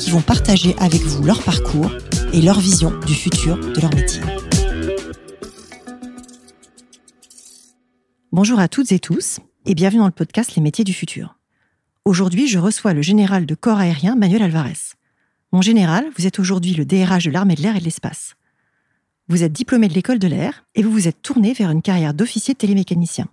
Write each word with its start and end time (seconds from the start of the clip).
qui 0.00 0.10
vont 0.10 0.22
partager 0.22 0.74
avec 0.78 1.02
vous 1.02 1.22
leur 1.22 1.42
parcours 1.42 1.92
et 2.32 2.40
leur 2.40 2.58
vision 2.58 2.98
du 3.00 3.12
futur 3.14 3.58
de 3.58 3.80
leur 3.80 3.94
métier. 3.94 4.22
Bonjour 8.32 8.58
à 8.58 8.68
toutes 8.68 8.92
et 8.92 8.98
tous 8.98 9.40
et 9.66 9.74
bienvenue 9.74 10.00
dans 10.00 10.06
le 10.06 10.12
podcast 10.12 10.56
Les 10.56 10.62
métiers 10.62 10.84
du 10.84 10.94
futur. 10.94 11.36
Aujourd'hui, 12.06 12.48
je 12.48 12.58
reçois 12.58 12.94
le 12.94 13.02
général 13.02 13.44
de 13.44 13.54
corps 13.54 13.78
aérien 13.78 14.16
Manuel 14.16 14.42
Alvarez. 14.42 14.96
Mon 15.52 15.60
général, 15.60 16.06
vous 16.16 16.26
êtes 16.26 16.38
aujourd'hui 16.38 16.72
le 16.72 16.86
DRH 16.86 17.26
de 17.26 17.30
l'armée 17.30 17.54
de 17.54 17.62
l'air 17.62 17.76
et 17.76 17.80
de 17.80 17.84
l'espace. 17.84 18.36
Vous 19.28 19.42
êtes 19.42 19.52
diplômé 19.52 19.88
de 19.88 19.94
l'école 19.94 20.18
de 20.18 20.28
l'air 20.28 20.64
et 20.74 20.82
vous 20.82 20.90
vous 20.90 21.08
êtes 21.08 21.20
tourné 21.20 21.52
vers 21.52 21.70
une 21.70 21.82
carrière 21.82 22.14
d'officier 22.14 22.54
télémécanicien. 22.54 23.28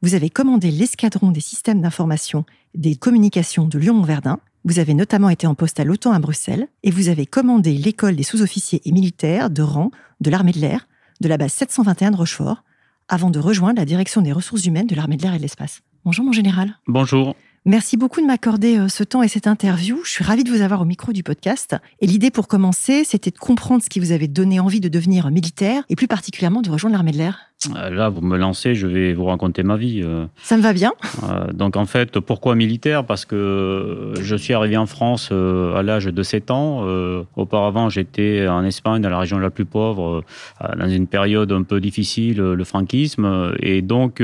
Vous 0.00 0.14
avez 0.14 0.30
commandé 0.30 0.70
l'escadron 0.70 1.32
des 1.32 1.40
systèmes 1.40 1.82
d'information 1.82 2.44
des 2.74 2.94
communications 2.94 3.66
de 3.66 3.80
Lyon-Verdun. 3.80 4.38
Vous 4.68 4.78
avez 4.78 4.92
notamment 4.92 5.30
été 5.30 5.46
en 5.46 5.54
poste 5.54 5.80
à 5.80 5.84
l'OTAN 5.84 6.12
à 6.12 6.18
Bruxelles 6.18 6.68
et 6.82 6.90
vous 6.90 7.08
avez 7.08 7.24
commandé 7.24 7.72
l'école 7.72 8.16
des 8.16 8.22
sous-officiers 8.22 8.82
et 8.84 8.92
militaires 8.92 9.48
de 9.48 9.62
rang 9.62 9.90
de 10.20 10.28
l'armée 10.28 10.52
de 10.52 10.58
l'air 10.58 10.86
de 11.22 11.28
la 11.28 11.38
base 11.38 11.54
721 11.54 12.10
de 12.10 12.16
Rochefort 12.16 12.64
avant 13.08 13.30
de 13.30 13.38
rejoindre 13.38 13.78
la 13.78 13.86
direction 13.86 14.20
des 14.20 14.30
ressources 14.30 14.66
humaines 14.66 14.86
de 14.86 14.94
l'armée 14.94 15.16
de 15.16 15.22
l'air 15.22 15.32
et 15.32 15.38
de 15.38 15.42
l'espace. 15.42 15.80
Bonjour 16.04 16.22
mon 16.22 16.32
général. 16.32 16.76
Bonjour. 16.86 17.34
Merci 17.64 17.96
beaucoup 17.96 18.20
de 18.20 18.26
m'accorder 18.26 18.78
euh, 18.78 18.88
ce 18.88 19.04
temps 19.04 19.22
et 19.22 19.28
cette 19.28 19.46
interview. 19.46 20.00
Je 20.04 20.10
suis 20.10 20.24
ravie 20.24 20.44
de 20.44 20.50
vous 20.50 20.60
avoir 20.60 20.82
au 20.82 20.84
micro 20.84 21.12
du 21.12 21.22
podcast. 21.22 21.74
Et 22.00 22.06
l'idée 22.06 22.30
pour 22.30 22.46
commencer, 22.46 23.04
c'était 23.04 23.30
de 23.30 23.38
comprendre 23.38 23.82
ce 23.82 23.88
qui 23.88 24.00
vous 24.00 24.12
avait 24.12 24.28
donné 24.28 24.60
envie 24.60 24.80
de 24.80 24.88
devenir 24.90 25.30
militaire 25.30 25.82
et 25.88 25.96
plus 25.96 26.08
particulièrement 26.08 26.60
de 26.60 26.70
rejoindre 26.70 26.94
l'armée 26.94 27.12
de 27.12 27.18
l'air. 27.18 27.40
Euh, 27.74 27.90
là, 27.90 28.08
vous 28.08 28.20
me 28.20 28.36
lancez, 28.36 28.74
je 28.74 28.86
vais 28.86 29.12
vous 29.14 29.24
raconter 29.24 29.62
ma 29.62 29.76
vie. 29.76 30.02
Euh. 30.04 30.26
Ça 30.42 30.56
me 30.56 30.62
va 30.62 30.72
bien. 30.72 30.92
Donc 31.52 31.76
en 31.76 31.86
fait, 31.86 32.20
pourquoi 32.20 32.54
militaire? 32.54 33.04
Parce 33.04 33.24
que 33.24 34.12
je 34.20 34.36
suis 34.36 34.54
arrivé 34.54 34.76
en 34.76 34.86
France 34.86 35.32
à 35.32 35.82
l'âge 35.82 36.06
de 36.06 36.22
7 36.22 36.50
ans. 36.50 36.86
Auparavant, 37.36 37.88
j'étais 37.88 38.46
en 38.48 38.64
Espagne, 38.64 39.02
dans 39.02 39.10
la 39.10 39.18
région 39.18 39.38
la 39.38 39.50
plus 39.50 39.64
pauvre, 39.64 40.24
dans 40.60 40.88
une 40.88 41.06
période 41.06 41.50
un 41.52 41.62
peu 41.62 41.80
difficile, 41.80 42.38
le 42.38 42.64
franquisme. 42.64 43.52
Et 43.60 43.82
donc, 43.82 44.22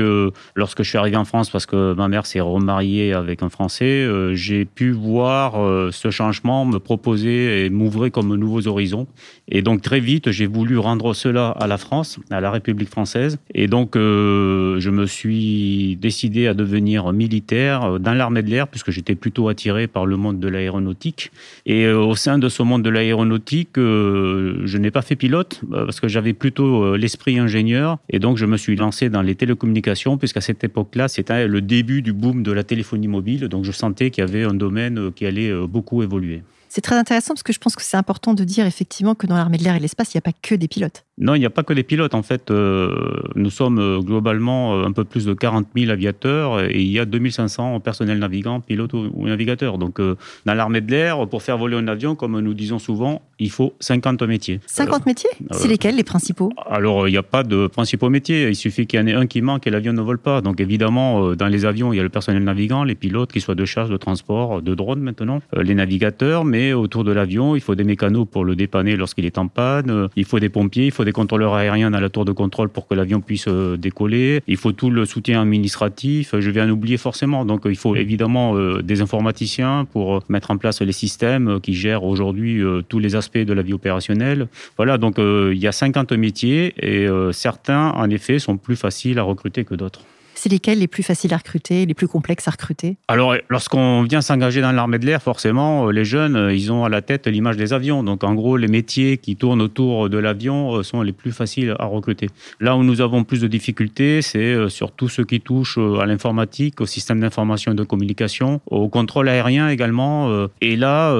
lorsque 0.55 0.83
je 0.83 0.89
suis 0.89 0.97
arrivé 0.97 1.17
en 1.17 1.25
France, 1.25 1.49
parce 1.49 1.65
que 1.65 1.93
ma 1.93 2.07
mère 2.07 2.25
s'est 2.25 2.39
remariée 2.39 3.13
avec 3.13 3.43
un 3.43 3.49
Français, 3.49 3.85
euh, 3.85 4.35
j'ai 4.35 4.65
pu 4.65 4.91
voir 4.91 5.61
euh, 5.61 5.89
ce 5.91 6.09
changement 6.09 6.65
me 6.65 6.77
proposer 6.77 7.65
et 7.65 7.69
m'ouvrir 7.69 8.11
comme 8.11 8.35
nouveaux 8.35 8.67
horizons. 8.67 9.07
Et 9.47 9.61
donc 9.61 9.81
très 9.81 9.99
vite, 9.99 10.31
j'ai 10.31 10.45
voulu 10.45 10.77
rendre 10.77 11.13
cela 11.13 11.49
à 11.49 11.67
la 11.67 11.77
France, 11.77 12.19
à 12.31 12.41
la 12.41 12.51
République 12.51 12.89
française. 12.89 13.24
Et 13.53 13.67
donc 13.67 13.95
euh, 13.95 14.79
je 14.79 14.89
me 14.89 15.05
suis 15.05 15.97
décidé 15.97 16.47
à 16.47 16.53
devenir 16.53 17.11
militaire 17.13 17.99
dans 17.99 18.13
l'armée 18.13 18.43
de 18.43 18.49
l'air, 18.49 18.67
puisque 18.67 18.91
j'étais 18.91 19.15
plutôt 19.15 19.49
attiré 19.49 19.87
par 19.87 20.05
le 20.05 20.17
monde 20.17 20.39
de 20.39 20.47
l'aéronautique. 20.47 21.31
Et 21.65 21.87
au 21.87 22.15
sein 22.15 22.37
de 22.37 22.49
ce 22.49 22.63
monde 22.63 22.83
de 22.83 22.89
l'aéronautique, 22.89 23.75
je 23.75 24.77
n'ai 24.77 24.91
pas 24.91 25.01
fait 25.01 25.15
pilote, 25.15 25.61
parce 25.71 25.99
que 25.99 26.07
j'avais 26.07 26.33
plutôt 26.33 26.95
l'esprit 26.95 27.39
ingénieur. 27.39 27.97
Et 28.09 28.19
donc 28.19 28.37
je 28.37 28.45
me 28.45 28.57
suis 28.57 28.75
lancé 28.75 29.09
dans 29.09 29.21
les 29.21 29.35
télécommunications, 29.35 30.17
puisqu'à 30.17 30.41
cette 30.41 30.63
époque-là, 30.63 31.07
c'était 31.07 31.47
le 31.47 31.61
début 31.61 32.01
du 32.01 32.13
boom 32.13 32.43
de 32.43 32.51
la 32.51 32.63
téléphonie 32.63 33.07
mobile 33.07 33.25
donc 33.47 33.63
je 33.63 33.71
sentais 33.71 34.11
qu'il 34.11 34.23
y 34.23 34.27
avait 34.27 34.43
un 34.43 34.53
domaine 34.53 34.97
euh, 34.97 35.11
qui 35.11 35.25
allait 35.25 35.49
euh, 35.49 35.67
beaucoup 35.67 36.03
évoluer. 36.03 36.43
C'est 36.69 36.81
très 36.81 36.95
intéressant 36.97 37.33
parce 37.33 37.43
que 37.43 37.53
je 37.53 37.59
pense 37.59 37.75
que 37.75 37.81
c'est 37.81 37.95
important 37.95 38.33
de 38.33 38.43
dire 38.43 38.65
effectivement 38.65 39.15
que 39.15 39.27
dans 39.27 39.35
l'armée 39.35 39.57
de 39.57 39.63
l'air 39.63 39.75
et 39.75 39.79
l'espace, 39.79 40.13
il 40.13 40.17
n'y 40.17 40.19
a 40.19 40.21
pas 40.23 40.37
que 40.41 40.55
des 40.55 40.67
pilotes. 40.67 41.05
Non, 41.17 41.33
il 41.33 41.39
n'y 41.39 41.45
a 41.45 41.49
pas 41.49 41.63
que 41.63 41.73
des 41.73 41.83
pilotes. 41.83 42.13
En 42.13 42.23
fait, 42.23 42.51
euh, 42.51 43.21
nous 43.35 43.49
sommes 43.49 43.79
euh, 43.79 43.99
globalement 43.99 44.75
euh, 44.75 44.85
un 44.85 44.91
peu 44.91 45.05
plus 45.05 45.23
de 45.25 45.33
40 45.33 45.67
000 45.75 45.89
aviateurs 45.89 46.61
et 46.61 46.81
il 46.81 46.91
y 46.91 46.99
a 46.99 47.05
2500 47.05 47.79
personnels 47.79 48.19
navigants, 48.19 48.59
pilotes 48.59 48.91
ou, 48.93 49.25
navigateurs. 49.25 49.77
Donc, 49.77 49.99
dans 49.99 50.53
l'armée 50.53 50.81
de 50.81 50.91
l'air, 50.91 51.25
pour 51.27 51.41
faire 51.41 51.57
voler 51.57 51.77
un 51.77 51.87
avion, 51.87 52.15
comme 52.15 52.39
nous 52.39 52.53
disons 52.53 52.79
souvent, 52.79 53.21
il 53.39 53.49
faut 53.49 53.73
50 53.79 54.23
métiers. 54.23 54.59
50 54.65 55.05
métiers? 55.05 55.29
C'est 55.51 55.67
lesquels 55.67 55.95
les 55.95 56.03
principaux? 56.03 56.51
Alors, 56.69 57.07
il 57.07 57.11
n'y 57.11 57.17
a 57.17 57.23
pas 57.23 57.43
de 57.43 57.67
principaux 57.67 58.09
métiers. 58.09 58.49
Il 58.49 58.55
suffit 58.55 58.85
qu'il 58.85 58.99
y 58.99 59.03
en 59.03 59.07
ait 59.07 59.13
un 59.13 59.25
qui 59.25 59.41
manque 59.41 59.67
et 59.67 59.69
l'avion 59.69 59.93
ne 59.93 60.01
vole 60.01 60.19
pas. 60.19 60.41
Donc, 60.41 60.59
évidemment, 60.59 61.33
dans 61.35 61.47
les 61.47 61.65
avions, 61.65 61.93
il 61.93 61.97
y 61.97 61.99
a 61.99 62.03
le 62.03 62.09
personnel 62.09 62.43
navigant, 62.43 62.83
les 62.83 62.95
pilotes, 62.95 63.31
qu'ils 63.31 63.41
soient 63.41 63.55
de 63.55 63.65
chasse, 63.65 63.89
de 63.89 63.97
transport, 63.97 64.61
de 64.61 64.75
drone 64.75 64.99
maintenant, 64.99 65.41
les 65.55 65.75
navigateurs, 65.75 66.43
mais 66.43 66.73
autour 66.73 67.05
de 67.05 67.13
l'avion, 67.13 67.55
il 67.55 67.61
faut 67.61 67.75
des 67.75 67.85
mécanos 67.85 68.27
pour 68.29 68.43
le 68.43 68.55
dépanner 68.55 68.97
lorsqu'il 68.97 69.25
est 69.25 69.37
en 69.37 69.47
panne, 69.47 70.09
il 70.15 70.25
faut 70.25 70.39
des 70.39 70.49
pompiers, 70.49 70.85
il 70.85 70.91
faut 70.91 71.04
des 71.05 71.13
contrôleurs 71.13 71.53
aériens 71.53 71.93
à 71.93 72.01
la 72.01 72.09
tour 72.09 72.25
de 72.25 72.33
contrôle 72.33 72.69
pour 72.69 72.87
que 72.87 72.93
l'avion 72.93 73.21
puisse 73.21 73.47
euh, 73.47 73.77
décoller. 73.77 74.41
Il 74.47 74.57
faut 74.57 74.73
tout 74.73 74.89
le 74.89 75.05
soutien 75.05 75.41
administratif. 75.41 76.35
Je 76.37 76.49
vais 76.51 76.61
en 76.61 76.69
oublier 76.69 76.97
forcément. 76.97 77.45
Donc, 77.45 77.61
il 77.65 77.77
faut 77.77 77.95
évidemment 77.95 78.57
euh, 78.57 78.81
des 78.81 79.01
informaticiens 79.01 79.85
pour 79.85 80.17
euh, 80.17 80.19
mettre 80.27 80.51
en 80.51 80.57
place 80.57 80.81
les 80.81 80.91
systèmes 80.91 81.59
qui 81.61 81.73
gèrent 81.73 82.03
aujourd'hui 82.03 82.61
tous 82.89 82.99
les 82.99 83.15
aspects 83.15 83.37
de 83.37 83.53
la 83.53 83.61
vie 83.61 83.73
opérationnelle. 83.73 84.47
Voilà, 84.77 84.97
donc 84.97 85.15
il 85.17 85.57
y 85.57 85.67
a 85.67 85.71
50 85.71 86.11
métiers 86.13 86.73
et 86.79 87.07
certains, 87.31 87.91
en 87.91 88.09
effet, 88.09 88.39
sont 88.39 88.57
plus 88.57 88.75
faciles 88.75 89.19
à 89.19 89.23
recruter 89.23 89.63
que 89.63 89.75
d'autres 89.75 90.01
c'est 90.45 90.51
lesquels 90.51 90.77
les 90.77 90.87
plus 90.87 91.01
faciles 91.01 91.33
à 91.33 91.37
recruter, 91.37 91.87
les 91.87 91.95
plus 91.95 92.07
complexes 92.07 92.47
à 92.47 92.51
recruter? 92.51 92.97
Alors, 93.07 93.35
lorsqu'on 93.49 94.03
vient 94.03 94.21
s'engager 94.21 94.61
dans 94.61 94.71
l'armée 94.71 94.99
de 94.99 95.05
l'air, 95.07 95.19
forcément, 95.19 95.87
euh, 95.87 95.91
les 95.91 96.05
jeunes, 96.05 96.35
euh, 96.35 96.53
ils 96.53 96.71
ont 96.71 96.85
à 96.85 96.89
la 96.89 97.01
tête 97.01 97.25
l'image 97.25 97.57
des 97.57 97.73
avions. 97.73 98.03
Donc, 98.03 98.23
en 98.23 98.35
gros, 98.35 98.55
les 98.55 98.67
métiers 98.67 99.17
qui 99.17 99.37
tournent 99.37 99.63
autour 99.63 100.07
de 100.07 100.19
l'avion 100.19 100.75
euh, 100.75 100.83
sont 100.83 101.01
les 101.01 101.13
plus 101.13 101.31
faciles 101.31 101.73
à 101.79 101.85
recruter. 101.85 102.29
Là 102.59 102.77
où 102.77 102.83
nous 102.83 103.01
avons 103.01 103.23
plus 103.23 103.41
de 103.41 103.47
difficultés, 103.47 104.21
c'est 104.21 104.69
sur 104.69 104.91
tout 104.91 105.09
ce 105.09 105.23
qui 105.23 105.41
touche 105.41 105.79
à 105.79 106.05
l'informatique, 106.05 106.79
au 106.79 106.85
système 106.85 107.21
d'information 107.21 107.71
et 107.71 107.75
de 107.75 107.83
communication, 107.83 108.61
au 108.67 108.87
contrôle 108.87 109.27
aérien 109.29 109.69
également. 109.69 110.47
Et 110.61 110.75
là, 110.75 111.13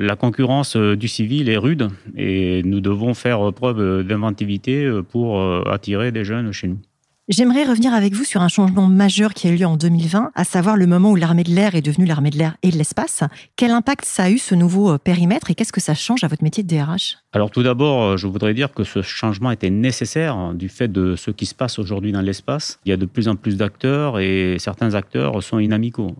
la 0.00 0.16
concurrence 0.16 0.76
du 0.76 1.08
civil 1.08 1.48
est 1.48 1.56
rude 1.58 1.90
et 2.16 2.62
nous 2.64 2.80
devons 2.80 3.12
faire 3.12 3.52
preuve 3.52 4.04
d'inventivité 4.04 4.90
pour 5.10 5.40
attirer 5.68 6.12
des 6.12 6.24
jeunes 6.24 6.52
chez 6.52 6.68
nous. 6.68 6.78
J'aimerais 7.30 7.62
revenir 7.62 7.94
avec 7.94 8.12
vous 8.12 8.24
sur 8.24 8.42
un 8.42 8.48
changement 8.48 8.88
majeur 8.88 9.34
qui 9.34 9.46
a 9.46 9.52
eu 9.52 9.56
lieu 9.56 9.64
en 9.64 9.76
2020, 9.76 10.32
à 10.34 10.42
savoir 10.42 10.76
le 10.76 10.88
moment 10.88 11.12
où 11.12 11.14
l'armée 11.14 11.44
de 11.44 11.52
l'air 11.54 11.76
est 11.76 11.80
devenue 11.80 12.04
l'armée 12.04 12.30
de 12.30 12.36
l'air 12.36 12.56
et 12.64 12.72
de 12.72 12.76
l'espace. 12.76 13.22
Quel 13.54 13.70
impact 13.70 14.04
ça 14.04 14.24
a 14.24 14.30
eu 14.30 14.38
ce 14.38 14.56
nouveau 14.56 14.90
euh, 14.90 14.98
périmètre 14.98 15.48
et 15.48 15.54
qu'est-ce 15.54 15.72
que 15.72 15.80
ça 15.80 15.94
change 15.94 16.24
à 16.24 16.26
votre 16.26 16.42
métier 16.42 16.64
de 16.64 16.68
DRH 16.68 17.18
Alors 17.32 17.52
tout 17.52 17.62
d'abord, 17.62 18.02
euh, 18.02 18.16
je 18.16 18.26
voudrais 18.26 18.52
dire 18.52 18.72
que 18.72 18.82
ce 18.82 19.00
changement 19.02 19.52
était 19.52 19.70
nécessaire 19.70 20.34
hein, 20.34 20.54
du 20.54 20.68
fait 20.68 20.90
de 20.90 21.14
ce 21.14 21.30
qui 21.30 21.46
se 21.46 21.54
passe 21.54 21.78
aujourd'hui 21.78 22.10
dans 22.10 22.20
l'espace. 22.20 22.80
Il 22.84 22.88
y 22.90 22.92
a 22.92 22.96
de 22.96 23.06
plus 23.06 23.28
en 23.28 23.36
plus 23.36 23.56
d'acteurs 23.56 24.18
et 24.18 24.56
certains 24.58 24.96
acteurs 24.96 25.40
sont 25.40 25.60
inamicaux. 25.60 26.16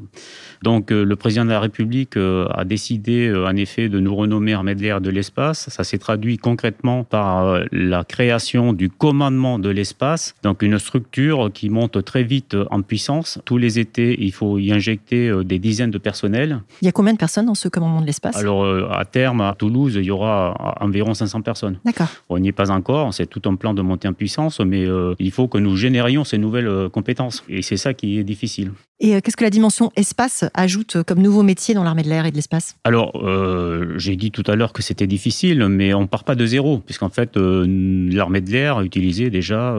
Donc 0.62 0.92
euh, 0.92 1.02
le 1.02 1.16
président 1.16 1.44
de 1.44 1.50
la 1.50 1.58
République 1.58 2.16
a 2.16 2.64
décidé 2.64 3.32
en 3.34 3.56
effet 3.56 3.88
de 3.88 3.98
nous 3.98 4.14
renommer 4.14 4.52
armée 4.52 4.76
de 4.76 4.82
l'air 4.82 5.00
de 5.00 5.10
l'espace. 5.10 5.70
Ça 5.70 5.82
s'est 5.82 5.98
traduit 5.98 6.38
concrètement 6.38 7.02
par 7.02 7.64
la 7.72 8.04
création 8.04 8.72
du 8.72 8.90
commandement 8.90 9.58
de 9.58 9.70
l'espace, 9.70 10.36
donc 10.44 10.62
une 10.62 10.78
structure 10.78 10.99
qui 11.10 11.70
monte 11.70 12.04
très 12.04 12.22
vite 12.22 12.56
en 12.70 12.82
puissance. 12.82 13.38
Tous 13.44 13.58
les 13.58 13.78
étés, 13.78 14.16
il 14.18 14.32
faut 14.32 14.58
y 14.58 14.72
injecter 14.72 15.28
euh, 15.28 15.44
des 15.44 15.58
dizaines 15.58 15.90
de 15.90 15.98
personnels. 15.98 16.62
Il 16.82 16.86
y 16.86 16.88
a 16.88 16.92
combien 16.92 17.12
de 17.12 17.18
personnes 17.18 17.46
dans 17.46 17.54
ce 17.54 17.68
commandement 17.68 18.00
de 18.00 18.06
l'espace? 18.06 18.36
Alors, 18.36 18.64
euh, 18.64 18.88
à 18.90 19.04
terme, 19.04 19.40
à 19.40 19.54
Toulouse, 19.54 19.94
il 19.96 20.04
y 20.04 20.10
aura 20.10 20.76
environ 20.80 21.14
500 21.14 21.42
personnes. 21.42 21.78
D'accord. 21.84 22.08
On 22.28 22.38
n'y 22.38 22.48
est 22.48 22.52
pas 22.52 22.70
encore, 22.70 23.14
c'est 23.14 23.26
tout 23.26 23.42
un 23.48 23.56
plan 23.56 23.74
de 23.74 23.82
montée 23.82 24.08
en 24.08 24.12
puissance, 24.12 24.60
mais 24.60 24.84
euh, 24.86 25.14
il 25.18 25.30
faut 25.30 25.48
que 25.48 25.58
nous 25.58 25.76
générions 25.76 26.24
ces 26.24 26.38
nouvelles 26.38 26.88
compétences. 26.90 27.44
Et 27.48 27.62
c'est 27.62 27.76
ça 27.76 27.94
qui 27.94 28.18
est 28.18 28.24
difficile. 28.24 28.72
Et 29.00 29.20
qu'est-ce 29.22 29.36
que 29.36 29.44
la 29.44 29.50
dimension 29.50 29.90
espace 29.96 30.44
ajoute 30.54 31.02
comme 31.04 31.20
nouveau 31.20 31.42
métier 31.42 31.74
dans 31.74 31.82
l'armée 31.82 32.02
de 32.02 32.08
l'air 32.08 32.26
et 32.26 32.30
de 32.30 32.36
l'espace? 32.36 32.76
Alors, 32.84 33.12
j'ai 33.96 34.16
dit 34.16 34.30
tout 34.30 34.44
à 34.46 34.56
l'heure 34.56 34.72
que 34.72 34.82
c'était 34.82 35.06
difficile, 35.06 35.66
mais 35.68 35.94
on 35.94 36.02
ne 36.02 36.06
part 36.06 36.24
pas 36.24 36.34
de 36.34 36.44
zéro, 36.44 36.78
puisqu'en 36.78 37.08
fait, 37.08 37.36
l'armée 37.36 38.40
de 38.42 38.50
l'air 38.50 38.80
utilisait 38.82 39.30
déjà, 39.30 39.74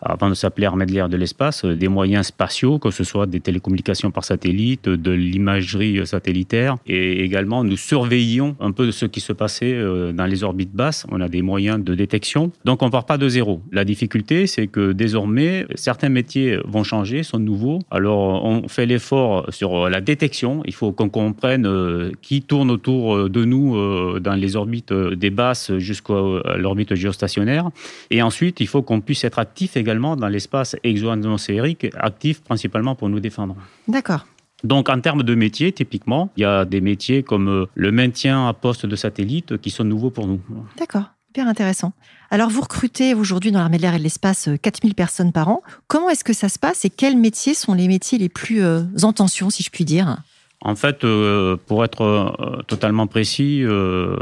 avant 0.00 0.30
de 0.30 0.34
s'appeler 0.34 0.62
l'armée 0.62 0.86
de 0.86 0.92
l'air 0.92 1.08
de 1.08 1.16
l'espace 1.16 1.64
euh, 1.64 1.74
des 1.74 1.88
moyens 1.88 2.26
spatiaux, 2.26 2.78
que 2.78 2.90
ce 2.90 3.04
soit 3.04 3.26
des 3.26 3.40
télécommunications 3.40 4.10
par 4.10 4.24
satellite, 4.24 4.88
de 4.88 5.10
l'imagerie 5.10 5.98
euh, 5.98 6.04
satellitaire. 6.04 6.76
Et 6.86 7.24
également, 7.24 7.64
nous 7.64 7.76
surveillions 7.76 8.56
un 8.60 8.72
peu 8.72 8.86
de 8.86 8.90
ce 8.92 9.06
qui 9.06 9.20
se 9.20 9.32
passait 9.32 9.74
euh, 9.74 10.12
dans 10.12 10.26
les 10.26 10.44
orbites 10.44 10.72
basses. 10.72 11.06
On 11.10 11.20
a 11.20 11.28
des 11.28 11.42
moyens 11.42 11.82
de 11.82 11.94
détection. 11.94 12.52
Donc, 12.64 12.82
on 12.82 12.86
ne 12.86 12.90
part 12.90 13.06
pas 13.06 13.18
de 13.18 13.28
zéro. 13.28 13.60
La 13.72 13.84
difficulté, 13.84 14.46
c'est 14.46 14.68
que 14.68 14.92
désormais, 14.92 15.66
certains 15.74 16.08
métiers 16.08 16.58
vont 16.64 16.84
changer, 16.84 17.22
sont 17.22 17.38
nouveaux. 17.38 17.80
Alors, 17.90 18.44
on, 18.44 18.61
on 18.62 18.68
fait 18.68 18.86
l'effort 18.86 19.46
sur 19.52 19.88
la 19.88 20.00
détection, 20.00 20.62
il 20.66 20.74
faut 20.74 20.92
qu'on 20.92 21.08
comprenne 21.08 22.12
qui 22.22 22.42
tourne 22.42 22.70
autour 22.70 23.28
de 23.28 23.44
nous 23.44 24.18
dans 24.20 24.34
les 24.34 24.56
orbites 24.56 24.92
des 24.92 25.30
basses 25.30 25.76
jusqu'à 25.78 26.14
l'orbite 26.56 26.94
géostationnaire. 26.94 27.70
Et 28.10 28.22
ensuite, 28.22 28.60
il 28.60 28.68
faut 28.68 28.82
qu'on 28.82 29.00
puisse 29.00 29.24
être 29.24 29.38
actif 29.38 29.76
également 29.76 30.16
dans 30.16 30.28
l'espace 30.28 30.76
exo-atmosphérique, 30.84 31.88
actif 31.98 32.42
principalement 32.42 32.94
pour 32.94 33.08
nous 33.08 33.20
défendre. 33.20 33.56
D'accord. 33.88 34.26
Donc, 34.64 34.88
en 34.88 35.00
termes 35.00 35.22
de 35.22 35.34
métiers, 35.34 35.72
typiquement, 35.72 36.30
il 36.36 36.42
y 36.42 36.44
a 36.44 36.64
des 36.64 36.80
métiers 36.80 37.22
comme 37.22 37.48
euh, 37.48 37.66
le 37.74 37.90
maintien 37.90 38.46
à 38.48 38.52
poste 38.52 38.86
de 38.86 38.94
satellite 38.94 39.58
qui 39.58 39.70
sont 39.70 39.84
nouveaux 39.84 40.10
pour 40.10 40.26
nous. 40.26 40.40
D'accord, 40.78 41.10
hyper 41.32 41.48
intéressant. 41.48 41.94
Alors, 42.30 42.50
vous 42.50 42.60
recrutez 42.60 43.14
aujourd'hui 43.14 43.52
dans 43.52 43.60
l'armée 43.60 43.78
de 43.78 43.82
l'air 43.82 43.94
et 43.94 43.98
de 43.98 44.02
l'espace 44.02 44.50
4000 44.60 44.90
euh, 44.90 44.94
personnes 44.94 45.32
par 45.32 45.48
an. 45.48 45.62
Comment 45.88 46.10
est-ce 46.10 46.24
que 46.24 46.34
ça 46.34 46.50
se 46.50 46.58
passe 46.58 46.84
et 46.84 46.90
quels 46.90 47.16
métiers 47.16 47.54
sont 47.54 47.72
les 47.72 47.88
métiers 47.88 48.18
les 48.18 48.28
plus 48.28 48.62
euh, 48.62 48.82
en 49.02 49.14
tension, 49.14 49.48
si 49.48 49.62
je 49.62 49.70
puis 49.70 49.86
dire? 49.86 50.18
En 50.60 50.76
fait, 50.76 51.04
euh, 51.04 51.56
pour 51.66 51.84
être 51.84 52.62
totalement 52.68 53.06
précis, 53.06 53.64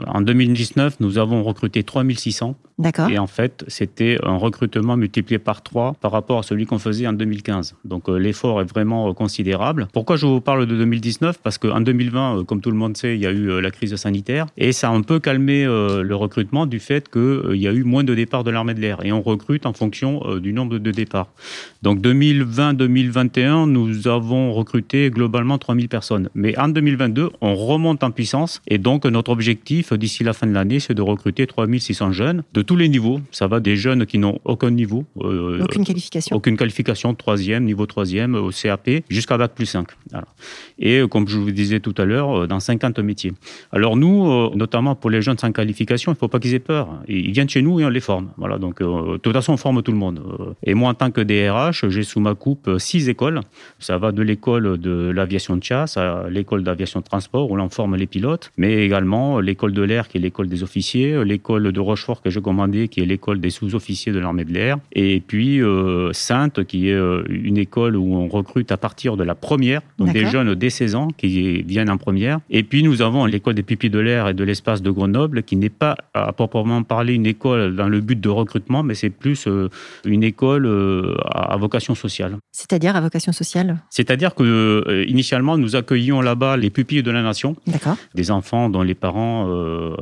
en 0.06 0.20
2019, 0.20 1.00
nous 1.00 1.18
avons 1.18 1.42
recruté 1.42 1.82
3600. 1.82 2.54
Et 3.10 3.18
en 3.18 3.26
fait, 3.26 3.64
c'était 3.68 4.18
un 4.22 4.36
recrutement 4.36 4.96
multiplié 4.96 5.38
par 5.38 5.62
3 5.62 5.94
par 6.00 6.12
rapport 6.12 6.38
à 6.38 6.42
celui 6.42 6.66
qu'on 6.66 6.78
faisait 6.78 7.06
en 7.06 7.12
2015. 7.12 7.76
Donc 7.84 8.08
l'effort 8.08 8.60
est 8.60 8.64
vraiment 8.64 9.12
considérable. 9.14 9.88
Pourquoi 9.92 10.16
je 10.16 10.26
vous 10.26 10.40
parle 10.40 10.66
de 10.66 10.76
2019 10.76 11.38
Parce 11.42 11.58
qu'en 11.58 11.80
2020, 11.80 12.44
comme 12.44 12.60
tout 12.60 12.70
le 12.70 12.76
monde 12.76 12.96
sait, 12.96 13.14
il 13.16 13.20
y 13.20 13.26
a 13.26 13.30
eu 13.30 13.60
la 13.60 13.70
crise 13.70 13.94
sanitaire 13.96 14.46
et 14.56 14.72
ça 14.72 14.88
a 14.88 14.92
un 14.92 15.02
peu 15.02 15.20
calmé 15.20 15.64
le 15.64 16.14
recrutement 16.14 16.66
du 16.66 16.78
fait 16.78 17.08
qu'il 17.08 17.56
y 17.56 17.68
a 17.68 17.72
eu 17.72 17.84
moins 17.84 18.04
de 18.04 18.14
départs 18.14 18.44
de 18.44 18.50
l'armée 18.50 18.74
de 18.74 18.80
l'air. 18.80 19.04
Et 19.04 19.12
on 19.12 19.22
recrute 19.22 19.66
en 19.66 19.72
fonction 19.72 20.36
du 20.38 20.52
nombre 20.52 20.78
de 20.78 20.90
départs. 20.90 21.28
Donc 21.82 22.00
2020-2021, 22.00 23.68
nous 23.68 24.08
avons 24.08 24.52
recruté 24.52 25.10
globalement 25.10 25.58
3000 25.58 25.88
personnes. 25.88 26.28
Mais 26.34 26.58
en 26.58 26.68
2022, 26.68 27.30
on 27.40 27.54
remonte 27.54 28.02
en 28.02 28.10
puissance 28.10 28.60
et 28.68 28.78
donc 28.78 29.04
notre 29.04 29.30
objectif 29.30 29.92
d'ici 29.92 30.24
la 30.24 30.32
fin 30.32 30.46
de 30.46 30.52
l'année, 30.52 30.80
c'est 30.80 30.94
de 30.94 31.02
recruter 31.02 31.46
3600 31.46 32.12
jeunes 32.12 32.42
de 32.54 32.62
tous 32.70 32.76
les 32.76 32.88
niveaux. 32.88 33.20
Ça 33.32 33.48
va 33.48 33.58
des 33.58 33.74
jeunes 33.74 34.06
qui 34.06 34.16
n'ont 34.16 34.38
aucun 34.44 34.70
niveau. 34.70 35.04
Euh, 35.22 35.60
aucune 35.60 35.84
qualification. 35.84 36.36
Aucune 36.36 36.56
qualification, 36.56 37.16
troisième, 37.16 37.64
niveau 37.64 37.84
troisième, 37.84 38.36
au 38.36 38.50
CAP, 38.50 38.88
jusqu'à 39.08 39.36
Bac 39.36 39.56
plus 39.56 39.66
5. 39.66 39.88
Et 40.78 41.02
comme 41.10 41.26
je 41.26 41.36
vous 41.36 41.50
disais 41.50 41.80
tout 41.80 41.96
à 41.98 42.04
l'heure, 42.04 42.42
euh, 42.42 42.46
dans 42.46 42.60
50 42.60 43.00
métiers. 43.00 43.32
Alors 43.72 43.96
nous, 43.96 44.30
euh, 44.30 44.50
notamment 44.54 44.94
pour 44.94 45.10
les 45.10 45.20
jeunes 45.20 45.36
sans 45.36 45.50
qualification, 45.50 46.12
il 46.12 46.14
ne 46.14 46.18
faut 46.20 46.28
pas 46.28 46.38
qu'ils 46.38 46.54
aient 46.54 46.60
peur. 46.60 47.02
Ils 47.08 47.32
viennent 47.32 47.48
chez 47.48 47.60
nous 47.60 47.80
et 47.80 47.84
on 47.84 47.88
les 47.88 47.98
forme. 47.98 48.28
Voilà, 48.36 48.56
donc 48.58 48.80
de 48.80 49.16
toute 49.16 49.32
façon, 49.32 49.54
on 49.54 49.56
forme 49.56 49.82
tout 49.82 49.90
le 49.90 49.98
monde. 49.98 50.22
Et 50.62 50.74
moi, 50.74 50.90
en 50.90 50.94
tant 50.94 51.10
que 51.10 51.20
DRH, 51.20 51.88
j'ai 51.88 52.04
sous 52.04 52.20
ma 52.20 52.36
coupe 52.36 52.70
six 52.78 53.08
écoles. 53.08 53.40
Ça 53.80 53.98
va 53.98 54.12
de 54.12 54.22
l'école 54.22 54.78
de 54.78 55.10
l'aviation 55.10 55.56
de 55.56 55.64
chasse 55.64 55.96
à 55.96 56.30
l'école 56.30 56.62
d'aviation 56.62 57.00
de 57.00 57.04
transport 57.04 57.50
où 57.50 57.56
l'on 57.56 57.68
forme 57.68 57.96
les 57.96 58.06
pilotes, 58.06 58.52
mais 58.56 58.84
également 58.84 59.40
l'école 59.40 59.72
de 59.72 59.82
l'air 59.82 60.06
qui 60.06 60.18
est 60.18 60.20
l'école 60.20 60.46
des 60.46 60.62
officiers, 60.62 61.24
l'école 61.24 61.72
de 61.72 61.80
Rochefort 61.80 62.22
que 62.22 62.30
j'ai 62.30 62.40
qui 62.88 63.00
est 63.00 63.06
l'école 63.06 63.40
des 63.40 63.50
sous-officiers 63.50 64.12
de 64.12 64.18
l'armée 64.18 64.44
de 64.44 64.52
l'air, 64.52 64.78
et 64.92 65.20
puis 65.20 65.62
euh, 65.62 66.12
Sainte 66.12 66.64
qui 66.64 66.88
est 66.88 66.94
euh, 66.94 67.22
une 67.28 67.56
école 67.56 67.96
où 67.96 68.14
on 68.14 68.28
recrute 68.28 68.72
à 68.72 68.76
partir 68.76 69.16
de 69.16 69.24
la 69.24 69.34
première, 69.34 69.80
donc 69.98 70.12
des 70.12 70.26
jeunes 70.26 70.54
dès 70.54 70.70
16 70.70 70.94
ans 70.94 71.08
qui 71.16 71.62
viennent 71.62 71.90
en 71.90 71.96
première. 71.96 72.40
Et 72.50 72.62
puis 72.62 72.82
nous 72.82 73.02
avons 73.02 73.26
l'école 73.26 73.54
des 73.54 73.62
pupilles 73.62 73.90
de 73.90 73.98
l'air 73.98 74.28
et 74.28 74.34
de 74.34 74.44
l'espace 74.44 74.82
de 74.82 74.90
Grenoble 74.90 75.42
qui 75.42 75.56
n'est 75.56 75.68
pas 75.68 75.96
à 76.14 76.32
proprement 76.32 76.82
parler 76.82 77.14
une 77.14 77.26
école 77.26 77.76
dans 77.76 77.88
le 77.88 78.00
but 78.00 78.20
de 78.20 78.28
recrutement, 78.28 78.82
mais 78.82 78.94
c'est 78.94 79.10
plus 79.10 79.46
euh, 79.46 79.68
une 80.04 80.22
école 80.22 80.68
à 81.30 81.56
vocation 81.56 81.94
sociale. 81.94 82.36
C'est-à-dire 82.52 82.96
à 82.96 83.00
vocation 83.00 83.32
sociale? 83.32 83.78
C'est-à-dire 83.90 84.34
que 84.34 85.04
initialement 85.08 85.56
nous 85.56 85.76
accueillions 85.76 86.20
là-bas 86.20 86.56
les 86.56 86.70
pupilles 86.70 87.02
de 87.02 87.10
la 87.10 87.22
nation. 87.22 87.56
Des 88.14 88.30
enfants 88.30 88.68
dont 88.68 88.82
les 88.82 88.94
parents 88.94 89.46
euh, 89.48 89.94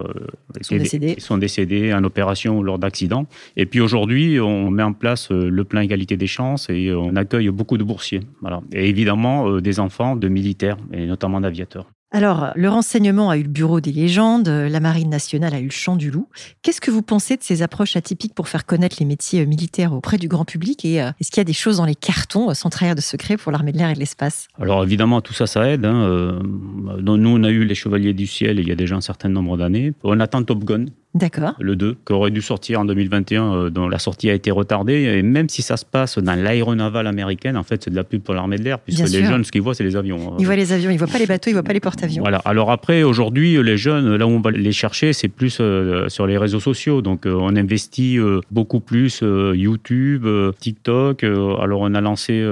sont, 0.61 0.76
décédés. 0.76 1.16
sont 1.19 1.38
décédés 1.38 1.93
en 1.93 2.04
opération 2.04 2.47
lors 2.48 2.78
d'accidents. 2.78 3.26
Et 3.56 3.66
puis 3.66 3.80
aujourd'hui, 3.80 4.40
on 4.40 4.70
met 4.70 4.82
en 4.82 4.92
place 4.92 5.30
euh, 5.30 5.48
le 5.48 5.64
plan 5.64 5.80
égalité 5.80 6.16
des 6.16 6.26
chances 6.26 6.68
et 6.70 6.92
on 6.92 7.16
accueille 7.16 7.48
beaucoup 7.50 7.78
de 7.78 7.84
boursiers. 7.84 8.20
Voilà. 8.40 8.60
Et 8.72 8.88
évidemment, 8.88 9.48
euh, 9.48 9.60
des 9.60 9.80
enfants 9.80 10.16
de 10.16 10.28
militaires 10.28 10.76
et 10.92 11.06
notamment 11.06 11.40
d'aviateurs. 11.40 11.86
Alors, 12.10 12.52
le 12.56 12.70
renseignement 12.70 13.28
a 13.28 13.36
eu 13.36 13.42
le 13.42 13.50
bureau 13.50 13.82
des 13.82 13.92
légendes, 13.92 14.48
la 14.48 14.80
marine 14.80 15.10
nationale 15.10 15.52
a 15.52 15.60
eu 15.60 15.66
le 15.66 15.70
champ 15.70 15.94
du 15.94 16.10
loup. 16.10 16.26
Qu'est-ce 16.62 16.80
que 16.80 16.90
vous 16.90 17.02
pensez 17.02 17.36
de 17.36 17.42
ces 17.42 17.60
approches 17.60 17.96
atypiques 17.96 18.34
pour 18.34 18.48
faire 18.48 18.64
connaître 18.64 18.96
les 18.98 19.04
métiers 19.04 19.44
militaires 19.44 19.92
auprès 19.92 20.16
du 20.16 20.26
grand 20.26 20.46
public 20.46 20.86
Et 20.86 21.02
euh, 21.02 21.10
est-ce 21.20 21.30
qu'il 21.30 21.38
y 21.38 21.42
a 21.42 21.44
des 21.44 21.52
choses 21.52 21.76
dans 21.76 21.84
les 21.84 21.94
cartons 21.94 22.48
euh, 22.48 22.54
sans 22.54 22.70
trahir 22.70 22.94
de 22.94 23.02
secret 23.02 23.36
pour 23.36 23.52
l'armée 23.52 23.72
de 23.72 23.78
l'air 23.78 23.90
et 23.90 23.94
de 23.94 23.98
l'espace? 23.98 24.48
Alors 24.58 24.82
évidemment, 24.82 25.20
tout 25.20 25.34
ça, 25.34 25.46
ça 25.46 25.68
aide. 25.68 25.84
Hein. 25.84 26.02
Euh, 26.02 26.40
nous, 26.42 27.28
on 27.28 27.44
a 27.44 27.50
eu 27.50 27.64
les 27.64 27.74
Chevaliers 27.74 28.14
du 28.14 28.26
Ciel 28.26 28.58
il 28.58 28.66
y 28.66 28.72
a 28.72 28.76
déjà 28.76 28.96
un 28.96 29.02
certain 29.02 29.28
nombre 29.28 29.58
d'années. 29.58 29.92
On 30.02 30.18
attend 30.18 30.42
Top 30.42 30.64
Gun 30.64 30.86
D'accord. 31.14 31.55
Le 31.58 31.75
2, 31.75 31.96
qui 32.06 32.12
aurait 32.12 32.31
dû 32.31 32.43
sortir 32.43 32.81
en 32.81 32.84
2021, 32.84 33.55
euh, 33.55 33.70
dont 33.70 33.88
la 33.88 33.99
sortie 33.99 34.28
a 34.28 34.34
été 34.34 34.50
retardée. 34.50 35.05
Et 35.05 35.22
même 35.22 35.49
si 35.49 35.62
ça 35.62 35.78
se 35.78 35.87
passe 35.87 36.19
dans 36.19 36.34
l'aéronavale 36.34 37.06
américaine, 37.06 37.56
en 37.56 37.62
fait, 37.62 37.82
c'est 37.82 37.90
de 37.90 37.96
la 37.96 38.05
pub 38.05 38.20
pour 38.20 38.34
l'armée 38.34 38.58
de 38.58 38.64
l'air, 38.64 38.78
puisque 38.78 39.08
les 39.08 39.25
jeunes, 39.25 39.43
ce 39.43 39.50
qu'ils 39.50 39.62
voient, 39.62 39.75
c'est 39.75 39.84
les 39.84 39.96
avions. 39.96 40.37
Ils 40.38 40.44
voient 40.44 40.55
les 40.55 40.72
avions, 40.72 40.90
ils 40.90 40.94
ne 40.94 40.99
voient 40.99 41.08
pas 41.08 41.19
les 41.19 41.26
bateaux, 41.26 41.49
ils 41.49 41.55
ne 41.55 41.58
voient 41.58 41.64
pas 41.64 41.72
les 41.72 41.81
porte-avions. 41.81 42.22
Voilà. 42.22 42.43
Alors 42.44 42.70
après, 42.70 43.05
aujourd'hui, 43.05 43.60
les 43.62 43.78
jeunes, 43.78 44.16
là 44.16 44.26
où 44.26 44.31
on 44.31 44.40
va 44.40 44.50
les 44.50 44.72
chercher, 44.72 45.14
c'est 45.14 45.28
plus 45.28 45.58
euh, 45.60 46.10
sur 46.10 46.26
les 46.26 46.37
réseaux 46.37 46.60
sociaux. 46.60 47.00
Donc, 47.00 47.25
euh, 47.25 47.32
on 47.32 47.56
investit 47.56 48.19
beaucoup 48.50 48.81
plus 48.81 49.22
YouTube, 49.22 50.26
TikTok. 50.61 51.25
alors, 51.25 51.81
on 51.81 51.94
a 51.94 52.00
lancé 52.02 52.44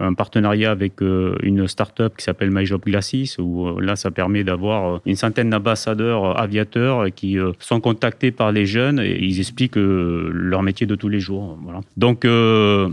un 0.00 0.14
partenariat 0.14 0.70
avec 0.70 1.00
une 1.00 1.66
start-up 1.66 2.14
qui 2.16 2.24
s'appelle 2.24 2.50
My 2.52 2.64
Job 2.66 2.82
Glasses, 2.84 3.36
où 3.38 3.80
là, 3.80 3.96
ça 3.96 4.12
permet 4.12 4.44
d'avoir 4.44 5.00
une 5.06 5.16
centaine 5.16 5.50
d'ambassadeurs 5.50 6.40
aviateurs 6.40 7.06
qui 7.14 7.31
euh, 7.38 7.52
sont 7.58 7.80
contactés 7.80 8.30
par 8.30 8.52
les 8.52 8.66
jeunes 8.66 9.00
et 9.00 9.18
ils 9.20 9.38
expliquent 9.40 9.76
euh, 9.76 10.30
leur 10.32 10.62
métier 10.62 10.86
de 10.86 10.94
tous 10.94 11.08
les 11.08 11.20
jours. 11.20 11.58
Donc, 11.96 12.24
euh, 12.24 12.88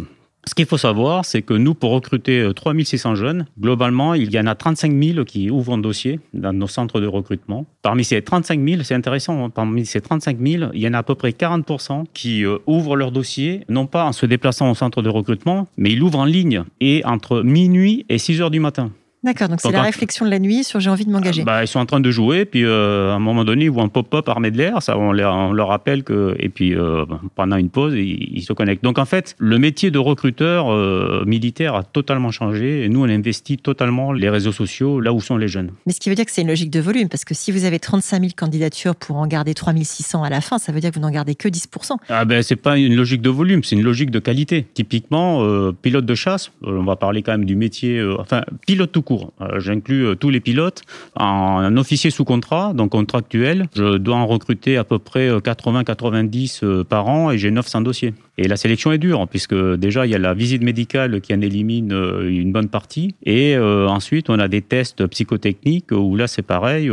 ce 0.46 0.56
qu'il 0.56 0.66
faut 0.66 0.78
savoir, 0.78 1.26
c'est 1.26 1.42
que 1.42 1.54
nous, 1.54 1.74
pour 1.74 1.92
recruter 1.92 2.50
3600 2.56 3.16
jeunes, 3.16 3.46
globalement, 3.60 4.14
il 4.14 4.32
y 4.34 4.40
en 4.40 4.48
a 4.48 4.56
35 4.56 4.92
000 4.92 5.26
qui 5.26 5.52
ouvrent 5.52 5.74
un 5.74 5.78
dossier 5.78 6.20
dans 6.34 6.54
nos 6.54 6.68
centres 6.68 7.02
de 7.02 7.08
recrutement. 7.08 7.66
Parmi 7.82 8.04
ces 8.04 8.22
35 8.22 8.60
000, 8.68 8.84
c'est 8.84 8.96
intéressant, 8.96 9.46
hein, 9.46 9.50
parmi 9.50 9.86
ces 9.86 10.02
35 10.02 10.38
000, 10.40 10.72
il 10.74 10.82
y 10.82 10.88
en 10.88 10.94
a 10.94 11.00
à 11.00 11.04
peu 11.04 11.16
près 11.16 11.34
40 11.34 12.10
qui 12.14 12.46
ouvrent 12.66 12.96
leur 12.96 13.12
dossier, 13.12 13.62
non 13.70 13.86
pas 13.86 14.06
en 14.06 14.12
se 14.12 14.26
déplaçant 14.26 14.72
au 14.72 14.76
centre 14.76 15.02
de 15.02 15.10
recrutement, 15.10 15.68
mais 15.78 15.92
ils 15.92 16.00
l'ouvrent 16.00 16.20
en 16.20 16.26
ligne 16.26 16.64
et 16.80 17.04
entre 17.06 17.42
minuit 17.42 18.06
et 18.10 18.18
6 18.18 18.42
heures 18.42 18.52
du 18.52 18.60
matin. 18.60 18.92
D'accord, 19.22 19.50
donc 19.50 19.60
c'est 19.62 19.72
la 19.72 19.82
réflexion 19.82 20.26
de 20.26 20.32
la 20.32 20.40
nuit 20.40 20.64
sur 20.64 20.80
j'ai 20.80 20.90
envie 20.90 21.06
de 21.06 21.12
m'engager. 21.12 21.44
Bah, 21.44 21.62
ils 21.62 21.68
sont 21.68 21.80
en 21.80 21.86
train 21.86 22.00
de 22.00 22.10
jouer, 22.10 22.46
puis 22.46 22.64
euh, 22.64 23.12
à 23.12 23.16
un 23.16 23.20
moment 23.20 23.44
donné, 23.44 23.66
ils 23.66 23.72
voient 23.72 23.84
un 23.84 23.90
pop-up 23.90 24.30
armé 24.30 24.50
de 24.50 24.58
l'air, 24.58 24.82
ça, 24.82 24.98
on, 24.98 25.12
leur, 25.12 25.68
rappelle 25.68 26.04
que, 26.04 26.36
et 26.40 26.48
puis 26.48 26.74
euh, 26.74 27.06
pendant 27.36 27.58
une 27.58 27.70
pause, 27.70 27.96
ils, 27.96 28.42
se 28.42 28.54
connectent. 28.54 28.84
Donc 28.84 28.98
en 28.98 29.04
fait, 29.04 29.36
le 29.38 29.60
métier 29.60 29.92
de 29.92 30.00
recruteur 30.00 30.72
euh, 30.72 31.24
militaire 31.26 31.76
a 31.76 31.84
totalement 31.84 32.32
changé, 32.32 32.86
et 32.86 32.90
nous, 32.90 33.02
on 33.02 33.10
investit 33.10 33.58
totalement 33.58 34.14
les 34.14 34.30
réseaux 34.30 34.54
sociaux 34.54 35.02
là 35.02 35.12
où 35.12 35.20
sont 35.20 35.36
les 35.36 35.50
jeunes. 35.50 35.72
Mais 35.86 35.92
ce 35.92 36.00
qui 36.00 36.08
veut 36.08 36.16
dire 36.16 36.26
que 36.26 36.32
c'est 36.32 36.42
une 36.42 36.48
logique 36.48 36.72
de 36.72 36.80
volume, 36.80 37.10
parce 37.10 37.26
que 37.26 37.34
si 37.34 37.52
vous 37.52 37.66
avez 37.66 37.80
35 37.80 38.22
000 38.22 38.32
candidatures 38.38 38.96
pour 38.96 39.18
en 39.18 39.28
garder 39.28 39.54
3600 39.54 40.24
à 40.24 40.30
la 40.30 40.40
fin, 40.40 40.60
ça 40.60 40.72
veut 40.72 40.80
dire 40.80 40.92
que 40.92 40.96
vous 40.96 41.02
n'en 41.02 41.12
gardez 41.12 41.36
que 41.36 41.50
10%. 41.50 41.98
Ah 42.08 42.24
ben, 42.24 42.42
c'est 42.42 42.56
pas 42.56 42.78
une 42.78 42.96
logique 42.96 43.22
de 43.22 43.30
volume, 43.30 43.66
c'est 43.66 43.76
une 43.76 43.84
logique 43.84 44.12
de 44.12 44.20
qualité. 44.20 44.66
Typiquement, 44.74 45.74
pilote 45.74 46.06
de 46.06 46.16
chasse, 46.16 46.52
on 46.64 46.84
va 46.84 46.96
parler 46.96 47.22
quand 47.22 47.34
même 47.34 47.46
du 47.46 47.58
métier, 47.58 48.02
enfin, 48.18 48.44
pilote 48.66 48.94
tout 48.94 49.02
court. 49.10 49.34
J'inclus 49.58 50.06
euh, 50.06 50.16
tous 50.16 50.30
les 50.30 50.40
pilotes. 50.40 50.84
En 51.16 51.76
officier 51.78 52.12
sous 52.12 52.26
contrat, 52.26 52.74
donc 52.74 52.92
contractuel, 52.92 53.66
je 53.76 53.98
dois 53.98 54.18
en 54.18 54.28
recruter 54.28 54.78
à 54.78 54.84
peu 54.84 55.00
près 55.00 55.30
80-90 55.30 56.60
euh, 56.64 56.68
euh, 56.68 56.84
par 56.84 57.08
an 57.08 57.32
et 57.32 57.38
j'ai 57.40 57.50
900 57.50 57.82
dossiers. 57.82 58.14
Et 58.42 58.48
la 58.48 58.56
sélection 58.56 58.94
est 58.94 58.98
dure, 58.98 59.28
puisque 59.28 59.54
déjà, 59.54 60.06
il 60.06 60.12
y 60.12 60.16
a 60.16 60.18
la 60.18 60.34
visite 60.34 60.64
médicale 60.64 61.20
qui 61.20 61.34
en 61.34 61.42
élimine 61.42 61.92
une 61.92 62.54
bonne 62.54 62.70
partie. 62.70 63.14
Et 63.26 63.58
ensuite, 63.58 64.30
on 64.30 64.40
a 64.40 64.48
des 64.48 64.62
tests 64.62 65.06
psychotechniques 65.08 65.92
où 65.92 66.16
là, 66.16 66.26
c'est 66.28 66.42
pareil, 66.42 66.90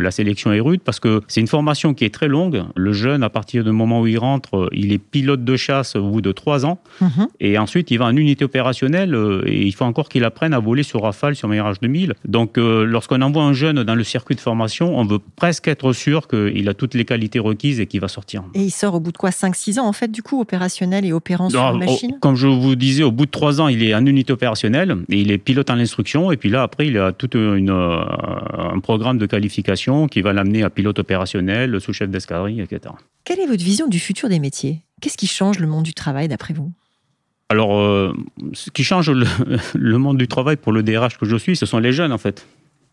la 0.00 0.10
sélection 0.12 0.52
est 0.52 0.60
rude 0.60 0.82
parce 0.84 1.00
que 1.00 1.20
c'est 1.26 1.40
une 1.40 1.48
formation 1.48 1.94
qui 1.94 2.04
est 2.04 2.14
très 2.14 2.28
longue. 2.28 2.62
Le 2.76 2.92
jeune, 2.92 3.24
à 3.24 3.28
partir 3.28 3.64
du 3.64 3.72
moment 3.72 4.02
où 4.02 4.06
il 4.06 4.18
rentre, 4.18 4.68
il 4.72 4.92
est 4.92 4.98
pilote 4.98 5.42
de 5.42 5.56
chasse 5.56 5.96
au 5.96 6.08
bout 6.08 6.20
de 6.20 6.30
trois 6.30 6.64
ans. 6.64 6.78
Mhm. 7.00 7.26
Et 7.40 7.58
ensuite, 7.58 7.90
il 7.90 7.98
va 7.98 8.04
en 8.04 8.16
unité 8.16 8.44
opérationnelle 8.44 9.18
et 9.46 9.66
il 9.66 9.74
faut 9.74 9.84
encore 9.84 10.08
qu'il 10.08 10.22
apprenne 10.22 10.54
à 10.54 10.60
voler 10.60 10.84
sur 10.84 11.02
Rafale, 11.02 11.34
sur 11.34 11.48
Mirage 11.48 11.80
2000. 11.80 12.14
Donc, 12.24 12.56
euh, 12.56 12.84
lorsqu'on 12.84 13.20
envoie 13.20 13.42
un 13.42 13.52
jeune 13.52 13.82
dans 13.82 13.96
le 13.96 14.04
circuit 14.04 14.36
de 14.36 14.40
formation, 14.40 14.96
on 14.96 15.04
veut 15.04 15.18
presque 15.34 15.66
être 15.66 15.92
sûr 15.92 16.28
qu'il 16.28 16.68
a 16.68 16.74
toutes 16.74 16.94
les 16.94 17.04
qualités 17.04 17.40
requises 17.40 17.80
et 17.80 17.86
qu'il 17.86 18.00
va 18.00 18.08
sortir. 18.08 18.44
Et 18.54 18.62
il 18.62 18.70
sort 18.70 18.94
au 18.94 19.00
bout 19.00 19.10
de 19.10 19.18
quoi 19.18 19.30
5-6 19.30 19.80
ans, 19.80 19.88
en 19.88 19.92
fait, 19.92 20.12
du 20.12 20.22
coup, 20.22 20.40
opérationnel? 20.40 20.83
Et 20.92 21.12
opérant 21.12 21.50
sur 21.50 21.74
machine 21.74 22.18
Comme 22.20 22.36
je 22.36 22.46
vous 22.46 22.76
disais, 22.76 23.02
au 23.02 23.10
bout 23.10 23.26
de 23.26 23.30
3 23.30 23.60
ans, 23.60 23.68
il 23.68 23.82
est 23.82 23.94
en 23.94 24.04
unité 24.06 24.32
opérationnelle 24.32 24.96
et 25.08 25.20
il 25.20 25.30
est 25.30 25.38
pilote 25.38 25.70
en 25.70 25.78
instruction. 25.78 26.30
Et 26.32 26.36
puis 26.36 26.50
là, 26.50 26.62
après, 26.62 26.86
il 26.86 26.98
a 26.98 27.12
tout 27.12 27.36
une, 27.36 27.70
euh, 27.70 28.02
un 28.58 28.78
programme 28.80 29.18
de 29.18 29.26
qualification 29.26 30.06
qui 30.06 30.20
va 30.20 30.32
l'amener 30.32 30.62
à 30.62 30.70
pilote 30.70 30.98
opérationnel, 30.98 31.80
sous-chef 31.80 32.10
d'escadrille, 32.10 32.60
etc. 32.60 32.94
Quelle 33.24 33.40
est 33.40 33.46
votre 33.46 33.64
vision 33.64 33.86
du 33.86 33.98
futur 33.98 34.28
des 34.28 34.38
métiers? 34.38 34.80
Qu'est-ce 35.00 35.16
qui 35.16 35.26
change 35.26 35.58
le 35.58 35.66
monde 35.66 35.84
du 35.84 35.94
travail 35.94 36.28
d'après 36.28 36.54
vous? 36.54 36.70
Alors, 37.48 37.78
euh, 37.78 38.12
ce 38.52 38.70
qui 38.70 38.84
change 38.84 39.10
le, 39.10 39.26
le 39.74 39.98
monde 39.98 40.18
du 40.18 40.28
travail 40.28 40.56
pour 40.56 40.72
le 40.72 40.82
DRH 40.82 41.18
que 41.18 41.26
je 41.26 41.36
suis, 41.36 41.56
ce 41.56 41.66
sont 41.66 41.78
les 41.78 41.92
jeunes 41.92 42.12
en 42.12 42.18
fait. 42.18 42.46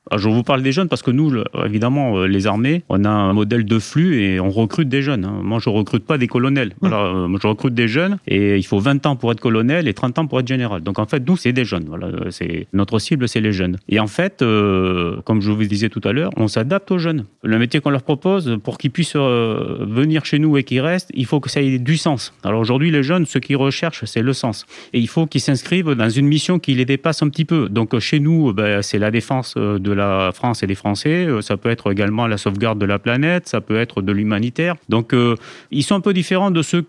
Ah, 0.10 0.18
je 0.18 0.28
vous 0.30 0.42
parle 0.42 0.64
des 0.64 0.72
jeunes 0.72 0.90
parce 0.90 1.04
que 1.04 1.12
nous, 1.12 1.32
évidemment, 1.64 2.18
euh, 2.18 2.26
les 2.26 2.48
armées, 2.48 2.84
on 2.90 3.06
a 3.06 3.10
un 3.10 3.34
modèle 3.34 3.66
de 3.66 3.78
flux 3.78 4.24
et 4.24 4.40
on 4.40 4.50
recrute 4.50 4.90
des 4.90 5.04
jeunes. 5.04 5.26
Hein. 5.26 5.42
Moi, 5.44 5.60
je 5.60 5.70
recrute 5.70 6.04
pas 6.04 6.18
des 6.18 6.28
colonels. 6.28 6.74
Voilà, 6.82 7.04
euh, 7.04 7.38
je 7.40 7.48
recrute 7.48 7.76
des 7.76 7.88
jeunes 7.88 8.18
et 8.28 8.58
il 8.58 8.66
faut 8.66 8.80
20 8.80 9.06
ans 9.06 9.16
pour 9.16 9.32
être 9.32 9.40
colonel 9.40 9.88
et 9.88 9.94
30 9.94 10.18
ans 10.18 10.26
pour 10.26 10.40
être 10.40 10.48
général. 10.48 10.82
Donc, 10.82 10.98
en 10.98 11.06
fait, 11.06 11.26
nous, 11.28 11.38
c'est 11.38 11.54
des 11.54 11.66
jeunes. 11.66 11.86
Voilà, 11.88 12.10
c'est 12.32 12.68
notre 12.74 12.98
cible, 12.98 13.28
c'est 13.28 13.42
les 13.42 13.54
jeunes. 13.54 13.78
Et 13.90 14.00
en 14.00 14.08
fait, 14.08 14.42
euh, 14.42 15.22
comme 15.24 15.40
je 15.40 15.52
vous 15.52 15.64
disais 15.66 15.90
tout 15.90 16.02
à 16.04 16.14
l'heure, 16.14 16.32
on 16.36 16.48
s'adapte 16.48 16.90
aux 16.90 16.98
jeunes. 16.98 17.26
Le 17.44 17.60
métier 17.60 17.80
qu'on 17.80 17.92
leur 17.92 18.04
propose, 18.04 18.58
pour 18.64 18.80
qu'ils 18.80 18.92
puissent 18.92 19.16
venir 19.16 20.26
chez 20.26 20.40
nous 20.40 20.58
et 20.58 20.64
qu'ils 20.64 20.82
restent, 20.82 21.12
il 21.14 21.28
faut 21.28 21.40
que 21.40 21.50
ça 21.50 21.62
ait 21.62 21.78
du 21.78 21.98
sens. 21.98 22.34
Alors 22.44 22.60
aujourd'hui, 22.60 22.90
les 22.90 23.04
jeunes, 23.04 23.28
ce 23.28 23.38
qu'ils 23.38 23.58
recherchent, 23.58 24.06
c'est 24.06 24.24
le 24.24 24.34
sens. 24.34 24.66
Et 24.94 25.00
il 25.00 25.08
faut 25.08 25.28
qu'ils 25.28 25.42
s'inscrivent 25.42 25.92
dans 25.92 26.10
une 26.10 26.26
mission 26.26 26.58
qui 26.58 26.74
les 26.74 26.86
dépasse 26.86 27.22
un 27.22 27.30
petit 27.30 27.46
peu. 27.46 27.70
Donc, 27.70 27.98
chez 28.00 28.20
nous, 28.20 28.52
ben, 28.52 28.82
c'est 28.82 29.00
la 29.00 29.12
défense 29.12 29.56
de 29.56 29.91
de 29.92 29.96
la 29.96 30.32
France 30.34 30.64
et 30.64 30.68
des 30.68 30.76
Français. 30.76 31.26
Euh, 31.26 31.42
ça 31.42 31.58
peut 31.58 31.70
être 31.70 31.92
également 31.92 32.26
la 32.28 32.38
sauvegarde 32.38 32.80
de 32.80 32.86
la 32.86 32.98
planète, 32.98 33.48
ça 33.48 33.62
peut 33.62 33.78
être 33.78 34.02
de 34.02 34.12
l'humanitaire. 34.12 34.76
Donc, 34.90 35.14
euh, 35.14 35.36
ils 35.70 35.84
sont 35.84 35.96
un 35.96 36.02
peu 36.02 36.14
différents 36.14 36.52
de 36.52 36.62
ceux 36.62 36.86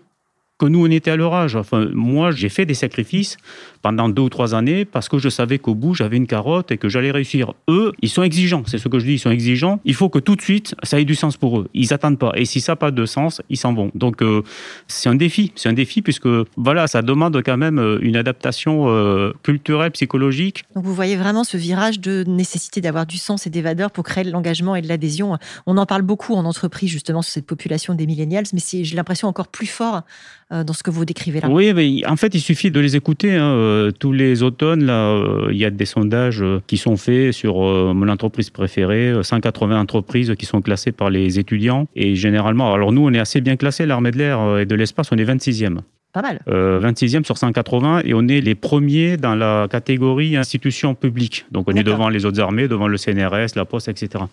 que 0.59 0.65
nous, 0.65 0.85
on 0.85 0.89
était 0.89 1.11
à 1.11 1.15
leur 1.15 1.33
âge. 1.33 1.55
Enfin, 1.55 1.89
moi, 1.93 2.31
j'ai 2.31 2.49
fait 2.49 2.65
des 2.65 2.73
sacrifices 2.73 3.37
pendant 3.83 4.09
deux 4.09 4.23
ou 4.23 4.29
trois 4.29 4.55
années 4.55 4.85
parce 4.85 5.09
que 5.09 5.19
je 5.19 5.29
savais 5.29 5.59
qu'au 5.59 5.75
bout, 5.75 5.93
j'avais 5.93 6.17
une 6.17 6.25
carotte 6.25 6.71
et 6.71 6.77
que 6.77 6.89
j'allais 6.89 7.11
réussir. 7.11 7.53
Eux, 7.69 7.91
ils 8.01 8.09
sont 8.09 8.23
exigeants. 8.23 8.63
C'est 8.65 8.77
ce 8.77 8.87
que 8.87 8.97
je 8.97 9.05
dis, 9.05 9.13
ils 9.13 9.19
sont 9.19 9.29
exigeants. 9.29 9.79
Il 9.83 9.93
faut 9.93 10.09
que 10.09 10.19
tout 10.19 10.35
de 10.35 10.41
suite, 10.41 10.73
ça 10.83 10.99
ait 10.99 11.05
du 11.05 11.15
sens 11.15 11.35
pour 11.35 11.59
eux. 11.59 11.67
Ils 11.73 11.93
attendent 11.93 12.17
pas. 12.17 12.31
Et 12.35 12.45
si 12.45 12.61
ça 12.61 12.71
n'a 12.71 12.75
pas 12.77 12.91
de 12.91 13.05
sens, 13.05 13.41
ils 13.49 13.57
s'en 13.57 13.73
vont. 13.73 13.91
Donc, 13.93 14.21
euh, 14.21 14.41
c'est 14.87 15.09
un 15.09 15.15
défi. 15.15 15.51
C'est 15.55 15.67
un 15.67 15.73
défi 15.73 16.01
puisque, 16.01 16.29
voilà, 16.55 16.87
ça 16.87 17.01
demande 17.01 17.39
quand 17.43 17.57
même 17.57 17.77
euh, 17.77 17.99
une 18.01 18.15
adaptation 18.15 18.85
euh, 18.87 19.33
culturelle, 19.43 19.91
psychologique. 19.91 20.63
Donc, 20.75 20.85
vous 20.85 20.95
voyez 20.95 21.17
vraiment 21.17 21.43
ce 21.43 21.57
virage 21.57 21.99
de 21.99 22.23
nécessité 22.25 22.79
d'avoir 22.79 23.05
du 23.05 23.17
sens 23.17 23.45
et 23.47 23.49
des 23.49 23.61
valeurs 23.61 23.91
pour 23.91 24.05
créer 24.05 24.23
l'engagement 24.23 24.77
et 24.77 24.81
de 24.81 24.87
l'adhésion. 24.87 25.37
On 25.65 25.77
en 25.77 25.85
parle 25.85 26.03
beaucoup 26.03 26.35
en 26.35 26.45
entreprise, 26.45 26.89
justement, 26.89 27.21
sur 27.21 27.33
cette 27.33 27.45
population 27.45 27.95
des 27.95 28.07
millennials, 28.07 28.45
mais 28.53 28.59
j'ai 28.61 28.95
l'impression 28.95 29.27
encore 29.27 29.49
plus 29.49 29.67
fort 29.67 30.03
dans 30.51 30.73
ce 30.73 30.83
que 30.83 30.91
vous 30.91 31.03
décrivez 31.03 31.41
là. 31.41 31.49
Oui, 31.49 31.73
mais 31.73 32.05
en 32.05 32.15
fait, 32.15 32.35
il 32.35 32.39
suffit 32.39 32.69
de 32.69 32.79
les 32.79 32.95
écouter. 32.95 33.35
Hein. 33.35 33.72
Euh, 33.73 33.91
tous 33.91 34.11
les 34.11 34.43
automnes, 34.43 34.85
là, 34.85 35.09
euh, 35.09 35.47
il 35.51 35.57
y 35.57 35.65
a 35.65 35.71
des 35.71 35.85
sondages 35.85 36.41
euh, 36.41 36.61
qui 36.67 36.77
sont 36.77 36.95
faits 36.95 37.31
sur 37.31 37.55
mon 37.93 38.07
entreprise 38.07 38.49
préférée, 38.49 39.13
180 39.21 39.79
entreprises 39.79 40.35
qui 40.37 40.45
sont 40.45 40.61
classées 40.61 40.91
par 40.91 41.09
les 41.09 41.39
étudiants. 41.39 41.87
Et 41.95 42.15
généralement, 42.15 42.73
alors 42.73 42.91
nous, 42.91 43.05
on 43.05 43.13
est 43.13 43.19
assez 43.19 43.41
bien 43.41 43.55
classés, 43.55 43.85
l'armée 43.85 44.11
de 44.11 44.17
l'air 44.17 44.59
et 44.59 44.65
de 44.65 44.75
l'espace, 44.75 45.09
on 45.11 45.17
est 45.17 45.25
26e. 45.25 45.79
Pas 46.13 46.21
mal. 46.21 46.41
26e 46.47 47.25
sur 47.25 47.37
180 47.37 48.01
et 48.05 48.13
on 48.13 48.27
est 48.27 48.39
les 48.39 48.55
premiers 48.55 49.17
dans 49.17 49.35
la 49.35 49.67
catégorie 49.69 50.37
institutions 50.37 50.93
publiques. 50.95 51.45
Donc 51.51 51.67
on 51.67 51.75
est 51.75 51.83
devant 51.83 52.09
les 52.09 52.25
autres 52.25 52.39
armées, 52.39 52.67
devant 52.67 52.87
le 52.87 52.97
CNRS, 52.97 53.55
la 53.55 53.65
Poste, 53.65 53.87
etc. 53.87 54.23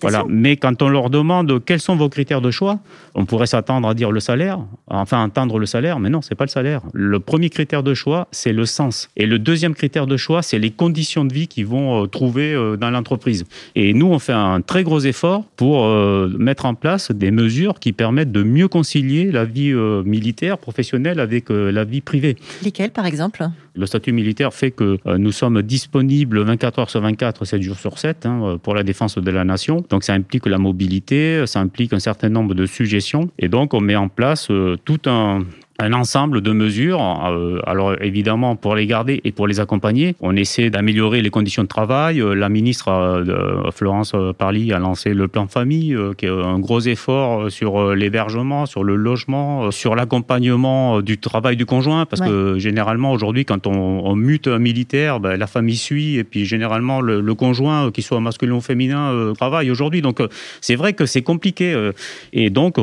Voilà. 0.00 0.24
Mais 0.28 0.56
quand 0.56 0.82
on 0.82 0.88
leur 0.88 1.10
demande 1.10 1.64
quels 1.64 1.80
sont 1.80 1.96
vos 1.96 2.08
critères 2.08 2.40
de 2.40 2.50
choix, 2.50 2.80
on 3.14 3.24
pourrait 3.24 3.46
s'attendre 3.46 3.88
à 3.88 3.94
dire 3.94 4.10
le 4.10 4.20
salaire, 4.20 4.58
enfin 4.88 5.22
entendre 5.22 5.58
le 5.58 5.66
salaire, 5.66 6.00
mais 6.00 6.10
non, 6.10 6.22
c'est 6.22 6.34
pas 6.34 6.44
le 6.44 6.50
salaire. 6.50 6.82
Le 6.92 7.20
premier 7.20 7.50
critère 7.50 7.82
de 7.82 7.94
choix, 7.94 8.28
c'est 8.32 8.52
le 8.52 8.66
sens. 8.66 9.08
Et 9.16 9.26
le 9.26 9.38
deuxième 9.38 9.74
critère 9.74 10.06
de 10.06 10.16
choix, 10.16 10.42
c'est 10.42 10.58
les 10.58 10.70
conditions 10.70 11.24
de 11.24 11.32
vie 11.32 11.48
qu'ils 11.48 11.66
vont 11.66 12.02
euh, 12.02 12.06
trouver 12.06 12.54
euh, 12.54 12.76
dans 12.76 12.90
l'entreprise. 12.90 13.44
Et 13.74 13.94
nous, 13.94 14.06
on 14.06 14.18
fait 14.18 14.32
un 14.32 14.60
très 14.60 14.82
gros 14.82 15.00
effort 15.00 15.44
pour 15.56 15.84
euh, 15.84 16.32
mettre 16.38 16.66
en 16.66 16.74
place 16.74 17.10
des 17.10 17.30
mesures 17.30 17.78
qui 17.80 17.92
permettent 17.92 18.32
de 18.32 18.42
mieux 18.42 18.68
concilier 18.68 19.30
la 19.30 19.44
vie 19.44 19.72
militaire, 20.04 20.58
professionnelle 20.58 21.20
avec 21.28 21.50
euh, 21.50 21.70
la 21.70 21.84
vie 21.84 22.00
privée. 22.00 22.36
Lesquels, 22.62 22.90
par 22.90 23.04
exemple? 23.04 23.46
Le 23.74 23.86
statut 23.86 24.12
militaire 24.12 24.54
fait 24.54 24.70
que 24.70 24.98
euh, 25.06 25.18
nous 25.18 25.30
sommes 25.30 25.60
disponibles 25.60 26.40
24 26.40 26.78
heures 26.78 26.90
sur 26.90 27.02
24, 27.02 27.44
7 27.44 27.60
jours 27.60 27.78
sur 27.78 27.98
7 27.98 28.24
hein, 28.24 28.40
euh, 28.42 28.56
pour 28.56 28.74
la 28.74 28.82
défense 28.82 29.18
de 29.18 29.30
la 29.30 29.44
nation. 29.44 29.84
Donc 29.90 30.04
ça 30.04 30.14
implique 30.14 30.46
la 30.46 30.58
mobilité, 30.58 31.46
ça 31.46 31.60
implique 31.60 31.92
un 31.92 31.98
certain 31.98 32.30
nombre 32.30 32.54
de 32.54 32.64
suggestions. 32.64 33.28
Et 33.38 33.48
donc 33.48 33.74
on 33.74 33.80
met 33.80 33.96
en 33.96 34.08
place 34.08 34.48
tout 34.84 35.00
un 35.06 35.40
un 35.80 35.92
ensemble 35.92 36.40
de 36.40 36.50
mesures. 36.50 37.00
Euh, 37.00 37.60
alors 37.64 37.94
évidemment, 38.02 38.56
pour 38.56 38.74
les 38.74 38.86
garder 38.86 39.20
et 39.22 39.30
pour 39.30 39.46
les 39.46 39.60
accompagner, 39.60 40.16
on 40.20 40.34
essaie 40.34 40.70
d'améliorer 40.70 41.22
les 41.22 41.30
conditions 41.30 41.62
de 41.62 41.68
travail. 41.68 42.20
Euh, 42.20 42.34
la 42.34 42.48
ministre 42.48 42.88
euh, 42.88 43.70
Florence 43.70 44.12
Parly 44.38 44.72
a 44.72 44.80
lancé 44.80 45.14
le 45.14 45.28
plan 45.28 45.46
famille, 45.46 45.96
qui 46.16 46.26
est 46.26 46.30
un 46.30 46.58
gros 46.58 46.80
effort 46.80 47.50
sur 47.50 47.94
l'hébergement, 47.94 48.66
sur 48.66 48.82
le 48.82 48.96
logement, 48.96 49.70
sur 49.70 49.94
l'accompagnement 49.94 51.00
du 51.00 51.18
travail 51.18 51.56
du 51.56 51.64
conjoint, 51.64 52.06
parce 52.06 52.22
que 52.22 52.58
généralement 52.58 53.12
aujourd'hui, 53.12 53.44
quand 53.44 53.66
on, 53.66 54.16
mute 54.16 54.48
un 54.48 54.58
militaire, 54.58 55.20
ben, 55.20 55.36
la 55.36 55.46
famille 55.46 55.76
suit, 55.76 56.16
et 56.16 56.24
puis 56.24 56.44
généralement 56.44 57.00
le, 57.00 57.34
conjoint, 57.34 57.92
qu'il 57.92 58.02
soit 58.02 58.20
masculin 58.20 58.54
ou 58.54 58.60
féminin, 58.60 59.32
travaille 59.36 59.70
aujourd'hui. 59.70 60.02
Donc 60.02 60.20
c'est 60.60 60.74
vrai 60.74 60.92
que 60.92 61.06
c'est 61.06 61.22
compliqué, 61.22 61.90
et 62.32 62.50
donc 62.50 62.76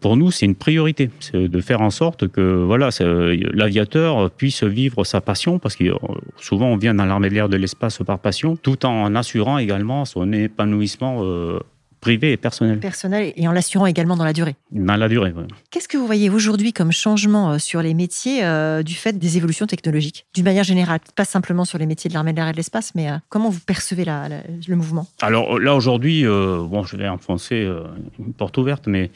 pour 0.00 0.16
nous, 0.16 0.30
c'est 0.30 0.46
une 0.46 0.54
priorité, 0.54 1.10
de 1.34 1.60
faire 1.60 1.82
en 1.82 1.90
sorte 1.90 2.29
que 2.30 2.64
voilà, 2.64 2.90
l'aviateur 3.52 4.30
puisse 4.30 4.64
vivre 4.64 5.04
sa 5.04 5.20
passion, 5.20 5.58
parce 5.58 5.76
que 5.76 5.84
euh, 5.84 5.96
souvent 6.40 6.66
on 6.66 6.76
vient 6.76 6.94
dans 6.94 7.04
l'armée 7.04 7.28
de 7.28 7.34
l'air 7.34 7.48
de 7.48 7.56
l'espace 7.56 7.98
par 7.98 8.18
passion, 8.18 8.56
tout 8.56 8.86
en 8.86 9.14
assurant 9.14 9.58
également 9.58 10.04
son 10.04 10.32
épanouissement 10.32 11.18
euh, 11.22 11.58
privé 12.00 12.32
et 12.32 12.36
personnel. 12.36 12.78
Personnel 12.78 13.32
et 13.36 13.46
en 13.46 13.52
l'assurant 13.52 13.86
également 13.86 14.16
dans 14.16 14.24
la 14.24 14.32
durée. 14.32 14.56
Dans 14.72 14.96
la 14.96 15.08
durée, 15.08 15.34
oui. 15.36 15.44
Qu'est-ce 15.70 15.88
que 15.88 15.98
vous 15.98 16.06
voyez 16.06 16.30
aujourd'hui 16.30 16.72
comme 16.72 16.92
changement 16.92 17.52
euh, 17.52 17.58
sur 17.58 17.82
les 17.82 17.92
métiers 17.92 18.42
du 18.82 18.94
fait 18.94 19.18
des 19.18 19.36
évolutions 19.36 19.66
technologiques? 19.66 20.26
D'une 20.34 20.44
manière 20.44 20.64
générale, 20.64 21.00
pas 21.14 21.26
simplement 21.26 21.64
sur 21.64 21.78
les 21.78 21.86
métiers 21.86 22.08
de 22.08 22.14
l'armée 22.14 22.32
de 22.32 22.38
l'air 22.38 22.48
et 22.48 22.52
de 22.52 22.56
l'espace, 22.56 22.94
mais 22.94 23.08
comment 23.28 23.50
vous 23.50 23.60
percevez 23.60 24.04
le 24.04 24.76
mouvement? 24.76 25.06
Alors 25.20 25.58
là, 25.58 25.74
aujourd'hui, 25.74 26.24
bon, 26.24 26.84
je 26.84 26.96
vais 26.96 27.08
enfoncer 27.08 27.68
une 28.18 28.32
porte 28.32 28.56
ouverte, 28.56 28.86
mais 28.86 29.10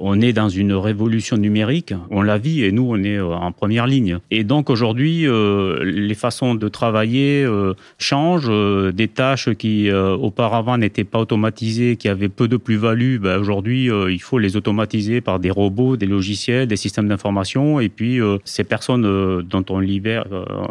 on 0.00 0.20
est 0.20 0.32
dans 0.32 0.48
une 0.48 0.72
révolution 0.72 1.36
numérique, 1.36 1.94
on 2.10 2.22
la 2.22 2.38
vit 2.38 2.64
et 2.64 2.72
nous, 2.72 2.86
on 2.88 3.02
est 3.02 3.16
euh, 3.16 3.26
en 3.26 3.52
première 3.52 3.86
ligne. 3.86 4.18
Et 4.30 4.44
donc 4.44 4.70
aujourd'hui, 4.70 5.26
euh, 5.26 5.78
les 5.84 6.14
façons 6.14 6.54
de 6.54 6.68
travailler 6.68 7.44
euh, 7.44 7.74
changent. 7.98 8.50
Des 8.94 9.08
tâches 9.08 9.52
qui 9.54 9.90
auparavant 9.92 10.78
n'étaient 10.78 11.04
pas 11.04 11.18
automatisées, 11.18 11.96
qui 11.96 12.08
avaient 12.08 12.28
peu 12.28 12.48
de 12.48 12.56
plus-value, 12.56 13.18
ben, 13.18 13.38
aujourd'hui, 13.38 13.86
il 13.86 14.18
faut 14.20 14.38
les 14.38 14.56
automatiser 14.56 15.20
par 15.20 15.38
des 15.38 15.50
robots, 15.50 15.96
des 15.96 16.06
logiciels, 16.06 16.66
des 16.66 16.76
systèmes 16.76 17.08
d'information. 17.08 17.80
Et 17.80 17.88
puis, 17.88 18.20
ces 18.44 18.64
personnes 18.64 19.42
dont 19.42 19.64
on 19.70 19.78
libère 19.78 20.24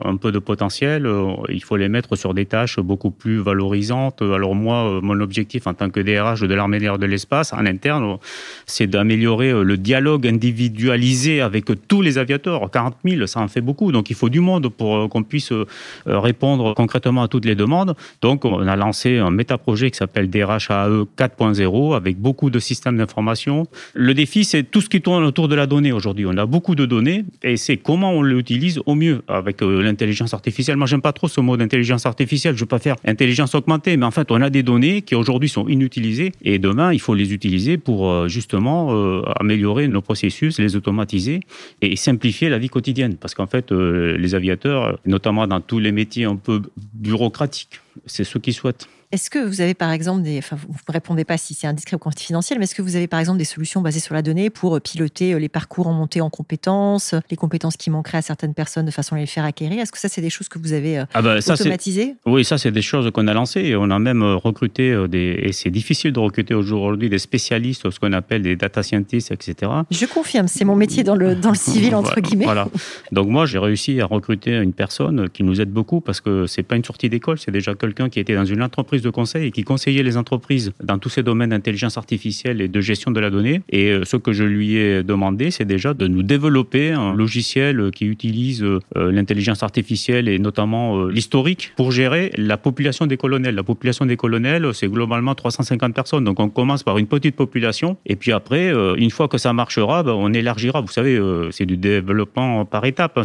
un 0.04 0.16
peu 0.18 0.32
de 0.32 0.40
potentiel, 0.40 1.10
il 1.50 1.64
faut 1.64 1.78
les 1.78 1.90
mettre 1.90 2.16
sur 2.16 2.34
des 2.34 2.46
tâches 2.46 2.80
beaucoup 2.80 3.12
plus 3.12 3.38
valorisantes. 3.38 4.22
Alors 4.22 4.56
moi, 4.56 5.00
mon 5.02 5.20
objectif 5.20 5.68
en 5.68 5.74
tant 5.74 5.90
que 5.90 6.00
DRH 6.00 6.42
de 6.42 6.54
l'armée 6.54 6.80
de 6.80 7.06
l'espace, 7.06 7.54
en 7.54 7.66
interne, 7.66 8.18
c'est 8.66 8.88
d'améliorer 8.88 9.13
améliorer 9.14 9.52
euh, 9.52 9.64
le 9.64 9.78
dialogue 9.78 10.28
individualisé 10.28 11.42
avec 11.42 11.66
tous 11.88 12.02
les 12.02 12.18
aviateurs. 12.18 12.70
40 12.72 12.96
000, 13.06 13.28
ça 13.28 13.42
en 13.42 13.48
fait 13.48 13.62
beaucoup. 13.62 13.92
Donc 13.92 14.10
il 14.10 14.16
faut 14.16 14.30
du 14.30 14.40
monde 14.40 14.70
pour 14.70 14.96
euh, 14.98 15.08
qu'on 15.08 15.24
puisse 15.24 15.52
euh, 15.52 15.66
répondre 16.08 16.74
concrètement 16.74 17.24
à 17.24 17.28
toutes 17.28 17.46
les 17.46 17.56
demandes. 17.56 17.96
Donc 18.22 18.46
on 18.46 18.68
a 18.68 18.76
lancé 18.76 19.18
un 19.18 19.30
métaprojet 19.30 19.92
qui 19.92 19.98
s'appelle 19.98 20.30
DRHAE 20.30 21.06
4.0 21.18 21.96
avec 21.96 22.18
beaucoup 22.18 22.50
de 22.50 22.60
systèmes 22.60 22.98
d'information. 22.98 23.68
Le 23.94 24.14
défi, 24.14 24.44
c'est 24.46 24.64
tout 24.64 24.82
ce 24.82 24.90
qui 24.90 25.02
tourne 25.02 25.24
autour 25.24 25.48
de 25.48 25.56
la 25.56 25.68
donnée 25.68 25.92
aujourd'hui. 25.92 26.26
On 26.28 26.38
a 26.38 26.46
beaucoup 26.46 26.76
de 26.76 26.86
données 26.86 27.26
et 27.44 27.58
c'est 27.58 27.78
comment 27.78 28.12
on 28.12 28.24
l'utilise 28.24 28.82
au 28.86 28.96
mieux 28.96 29.22
avec 29.28 29.62
l'intelligence 29.62 30.34
artificielle. 30.34 30.78
Moi, 30.78 30.88
j'aime 30.88 31.02
pas 31.02 31.14
trop 31.14 31.28
ce 31.28 31.40
mot 31.42 31.58
d'intelligence 31.58 32.06
artificielle. 32.06 32.56
Je 32.56 32.62
veux 32.62 32.66
pas 32.66 32.80
faire 32.80 32.96
intelligence 33.06 33.54
augmentée, 33.54 33.96
mais 33.98 34.06
en 34.06 34.12
fait, 34.12 34.32
on 34.32 34.42
a 34.42 34.50
des 34.50 34.64
données 34.64 35.02
qui 35.02 35.16
aujourd'hui 35.16 35.50
sont 35.50 35.68
inutilisées 35.68 36.32
et 36.44 36.58
demain, 36.58 36.94
il 36.94 37.00
faut 37.00 37.14
les 37.14 37.34
utiliser 37.34 37.78
pour 37.78 38.28
justement 38.28 38.64
euh, 38.92 39.03
améliorer 39.40 39.88
nos 39.88 40.02
processus, 40.02 40.60
les 40.60 40.76
automatiser 40.76 41.42
et 41.82 41.96
simplifier 41.96 42.50
la 42.50 42.58
vie 42.58 42.70
quotidienne. 42.70 43.16
Parce 43.18 43.34
qu'en 43.34 43.48
fait, 43.48 43.72
euh, 43.72 44.18
les 44.18 44.36
aviateurs, 44.36 45.00
notamment 45.06 45.48
dans 45.48 45.62
tous 45.62 45.80
les 45.80 45.92
métiers 45.92 46.26
un 46.26 46.36
peu 46.36 46.62
bureaucratiques, 46.94 47.82
c'est 48.06 48.24
ce 48.24 48.38
qu'ils 48.38 48.54
souhaitent. 48.54 48.88
Est-ce 49.14 49.30
que 49.30 49.38
vous 49.38 49.62
avez 49.62 49.76
par 49.76 49.92
exemple 49.92 50.24
des, 50.24 50.40
enfin 50.40 50.56
vous 50.56 50.74
ne 50.88 50.92
répondez 50.92 51.24
pas 51.24 51.38
si 51.38 51.54
c'est 51.54 51.68
indiscret 51.68 51.96
ou 51.96 52.00
confidentiel, 52.00 52.58
mais 52.58 52.64
est-ce 52.64 52.74
que 52.74 52.82
vous 52.82 52.96
avez 52.96 53.06
par 53.06 53.20
exemple 53.20 53.38
des 53.38 53.46
solutions 53.46 53.80
basées 53.80 54.00
sur 54.00 54.16
la 54.16 54.24
donnée 54.24 54.50
pour 54.50 54.76
euh, 54.76 54.80
piloter 54.80 55.36
euh, 55.36 55.38
les 55.38 55.50
parcours 55.50 55.86
en 55.86 55.94
montée 55.94 56.20
en 56.20 56.32
compétences, 56.32 57.14
les 57.30 57.38
compétences 57.38 57.78
qui 57.78 57.92
manqueraient 57.92 58.18
à 58.18 58.22
certaines 58.24 58.56
personnes 58.56 58.88
de 58.88 58.92
façon 58.92 59.14
à 59.14 59.20
les 59.20 59.28
faire 59.28 59.46
acquérir? 59.46 59.80
Est-ce 59.80 59.92
que 59.92 60.00
ça 60.00 60.10
c'est 60.10 60.22
des 60.22 60.32
choses 60.32 60.50
que 60.50 60.58
vous 60.58 60.74
avez 60.74 60.98
euh, 60.98 61.06
ah 61.14 61.22
bah, 61.22 61.38
automatisées? 61.48 62.16
Oui, 62.26 62.44
ça 62.44 62.58
c'est 62.58 62.72
des 62.72 62.82
choses 62.82 63.12
qu'on 63.12 63.28
a 63.28 63.36
lancées 63.36 63.60
et 63.60 63.76
on 63.76 63.92
a 63.92 64.00
même 64.00 64.24
recruté 64.24 65.06
des, 65.08 65.42
et 65.44 65.52
c'est 65.52 65.70
difficile 65.70 66.12
de 66.12 66.20
recruter 66.20 66.56
aujourd'hui 66.56 67.08
des 67.08 67.20
spécialistes, 67.20 67.92
ce 67.92 68.00
qu'on 68.00 68.14
appelle 68.14 68.42
des 68.42 68.56
data 68.56 68.82
scientists, 68.82 69.32
etc. 69.32 69.72
Je 69.92 70.08
confirme, 70.08 70.48
c'est 70.48 70.66
mon 70.66 70.76
métier 70.76 71.04
dans 71.04 71.16
le, 71.16 71.36
dans 71.36 71.52
le 71.52 71.56
civil 71.56 71.94
entre 72.04 72.20
guillemets. 72.20 72.46
Voilà. 72.46 72.68
Donc 73.12 73.28
moi 73.28 73.46
j'ai 73.46 73.60
réussi 73.60 74.02
à 74.02 74.08
recruter 74.08 74.58
une 74.58 74.74
personne 74.74 75.30
qui 75.30 75.44
nous 75.44 75.62
aide 75.62 75.70
beaucoup 75.70 76.02
parce 76.02 76.20
que 76.20 76.48
c'est 76.48 76.64
pas 76.64 76.78
une 76.78 76.84
sortie 76.84 77.10
d'école, 77.10 77.38
c'est 77.38 77.52
déjà 77.52 77.76
quelqu'un 77.76 78.10
qui 78.10 78.20
était 78.20 78.34
dans 78.34 78.46
une 78.46 78.64
entreprise 78.64 79.03
de 79.04 79.10
conseil 79.10 79.48
et 79.48 79.52
qui 79.52 79.64
conseillait 79.64 80.04
les 80.04 80.18
entreprises 80.18 80.74
dans 80.84 80.98
tous 80.98 81.10
ces 81.10 81.24
domaines 81.24 81.52
d'intelligence 81.52 81.98
artificielle 81.98 82.62
et 82.62 82.68
de 82.68 82.82
gestion 82.82 83.12
de 83.12 83.20
la 83.20 83.30
donnée. 83.30 83.62
Et 83.70 83.90
euh, 83.90 84.06
ce 84.06 84.18
que 84.18 84.34
je 84.34 84.44
lui 84.44 84.78
ai 84.78 85.04
demandé, 85.04 85.52
c'est 85.52 85.66
déjà 85.66 85.94
de 85.94 86.08
nous 86.08 86.24
développer 86.24 86.92
un 86.92 87.14
logiciel 87.14 87.92
qui 87.92 88.06
utilise 88.06 88.64
euh, 88.64 88.80
l'intelligence 88.96 89.64
artificielle 89.64 90.28
et 90.28 90.40
notamment 90.40 91.06
l'historique 91.06 91.74
pour 91.76 91.92
gérer 91.92 92.32
la 92.38 92.58
population 92.58 93.06
des 93.06 93.18
colonels. 93.18 93.56
La 93.56 93.64
population 93.64 94.06
des 94.06 94.18
colonels, 94.18 94.74
c'est 94.74 94.88
globalement 94.88 95.36
350 95.36 95.94
personnes. 95.94 96.24
Donc 96.24 96.40
on 96.40 96.50
commence 96.50 96.84
par 96.84 96.98
une 96.98 97.08
petite 97.08 97.36
population 97.36 97.98
et 98.06 98.16
puis 98.16 98.32
après, 98.32 98.72
une 98.98 99.12
fois 99.12 99.28
que 99.28 99.38
ça 99.38 99.54
marchera, 99.54 100.04
ben, 100.04 100.14
on 100.14 100.34
élargira. 100.34 100.82
Vous 100.82 100.92
savez, 100.92 101.20
c'est 101.52 101.66
du 101.66 101.78
développement 101.78 102.66
par 102.66 102.86
étapes. 102.86 103.18
Hein, 103.18 103.24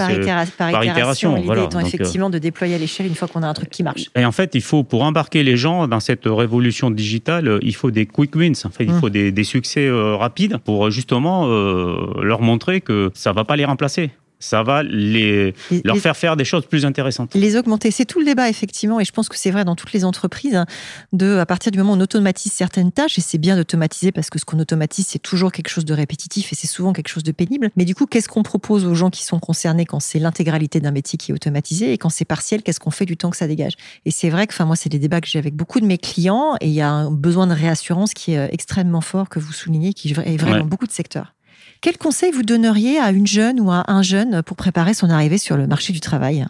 par, 0.56 0.85
itération. 0.85 1.37
L'idée 1.37 1.64
étant 1.64 1.80
effectivement 1.80 2.30
de 2.30 2.38
déployer 2.38 2.75
à 2.75 2.78
l'échelle 2.78 3.06
une 3.06 3.14
fois 3.14 3.28
qu'on 3.28 3.42
a 3.42 3.49
un 3.49 3.54
truc 3.54 3.70
qui 3.70 3.82
marche. 3.82 4.06
Et 4.16 4.25
en 4.25 4.32
fait, 4.32 4.54
il 4.54 4.62
faut, 4.62 4.85
pour 4.85 5.02
embarquer 5.02 5.42
les 5.42 5.56
gens 5.56 5.67
dans 5.88 6.00
cette 6.00 6.26
révolution 6.26 6.90
digitale, 6.90 7.58
il 7.62 7.75
faut 7.75 7.90
des 7.90 8.06
quick 8.06 8.34
wins. 8.34 8.52
En 8.64 8.70
fait, 8.70 8.84
il 8.84 8.92
mmh. 8.92 9.00
faut 9.00 9.10
des, 9.10 9.44
succès 9.44 9.87
euh, 9.87 10.16
rapides 10.16 10.58
pour 10.58 10.90
justement 10.90 11.46
euh, 11.46 12.22
leur 12.22 12.40
montrer 12.40 12.80
que 12.80 13.10
ça 13.14 13.30
ne 13.30 13.34
va 13.34 13.44
pas 13.44 13.56
les 13.56 13.64
remplacer 13.64 14.10
ça 14.40 14.62
va 14.62 14.83
les, 14.83 15.54
leur 15.85 15.97
faire 15.99 16.16
faire 16.16 16.37
des 16.37 16.45
choses 16.45 16.66
plus 16.66 16.85
intéressantes. 16.85 17.35
Les 17.35 17.57
augmenter, 17.57 17.90
c'est 17.90 18.04
tout 18.04 18.21
le 18.21 18.25
débat 18.25 18.49
effectivement, 18.49 19.00
et 19.00 19.04
je 19.04 19.12
pense 19.12 19.28
que 19.28 19.37
c'est 19.37 19.50
vrai 19.50 19.64
dans 19.64 19.75
toutes 19.75 19.92
les 19.92 20.04
entreprises, 20.04 20.54
hein, 20.54 20.66
de 21.12 21.38
à 21.38 21.47
partir 21.47 21.73
du 21.73 21.78
moment 21.78 21.92
où 21.92 21.97
on 21.97 22.00
automatise 22.00 22.52
certaines 22.52 22.92
tâches, 22.92 23.18
et 23.18 23.21
c'est 23.21 23.38
bien 23.38 23.57
d'automatiser 23.57 24.12
parce 24.12 24.30
que 24.30 24.38
ce 24.38 24.45
qu'on 24.45 24.59
automatise, 24.59 25.07
c'est 25.07 25.18
toujours 25.18 25.52
quelque 25.52 25.68
chose 25.68 25.85
de 25.85 25.95
répétitif 25.95 26.52
et 26.52 26.54
c'est 26.54 26.66
souvent 26.66 26.92
quelque 26.92 27.09
chose 27.09 27.25
de 27.25 27.33
pénible. 27.33 27.71
Mais 27.76 27.85
du 27.85 27.95
coup, 27.95 28.07
qu'est-ce 28.07 28.28
qu'on 28.28 28.42
propose 28.42 28.85
aux 28.85 28.95
gens 28.95 29.11
qui 29.11 29.25
sont 29.25 29.38
concernés 29.40 29.87
quand 29.87 30.00
c'est 30.00 30.18
l'intégralité 30.18 30.80
d'un 30.80 30.92
métier 30.92 31.16
qui 31.16 31.33
est 31.33 31.35
automatisé 31.35 31.92
et 31.92 31.99
quand 31.99 32.11
c'est 32.11 32.25
partiel, 32.25 32.62
qu'est-ce 32.62 32.80
qu'on 32.80 32.90
fait 32.90 33.07
du 33.07 33.16
temps 33.16 33.30
que 33.30 33.37
ça 33.37 33.47
dégage? 33.47 33.75
Et 34.04 34.11
c'est 34.11 34.30
vrai 34.30 34.47
que, 34.47 34.52
enfin 34.52 34.64
moi, 34.64 34.76
c'est 34.76 34.88
des 34.88 34.99
débats 34.99 35.21
que 35.21 35.28
j'ai 35.28 35.38
avec 35.38 35.54
beaucoup 35.54 35.80
de 35.80 35.87
mes 35.87 35.99
clients, 35.99 36.54
et 36.61 36.66
il 36.66 36.75
y 36.75 36.80
a 36.80 36.90
un 36.90 37.11
besoin 37.11 37.47
de 37.47 37.54
réassurance 37.54 38.14
qui 38.14 38.33
est 38.33 38.38
euh, 38.38 38.49
extrêmement 38.50 39.00
fort 39.00 39.28
que 39.28 39.38
vous 39.38 39.52
soulignez, 39.52 39.92
qui 39.92 40.11
est 40.11 40.37
vrai 40.37 40.59
dans 40.59 40.66
beaucoup 40.66 40.87
de 40.87 40.92
secteurs. 40.92 41.35
Quel 41.80 41.97
conseil 41.97 42.32
vous 42.32 42.42
donneriez 42.42 42.99
à 42.99 43.11
une 43.11 43.26
jeune 43.26 43.61
ou 43.61 43.70
à 43.70 43.85
un 43.87 44.02
jeune 44.02 44.42
pour 44.42 44.56
préparer 44.56 44.94
son 44.94 45.11
arrivée 45.11 45.38
sur 45.38 45.56
le 45.56 45.68
marché 45.68 45.92
du 45.92 46.00
travail? 46.00 46.44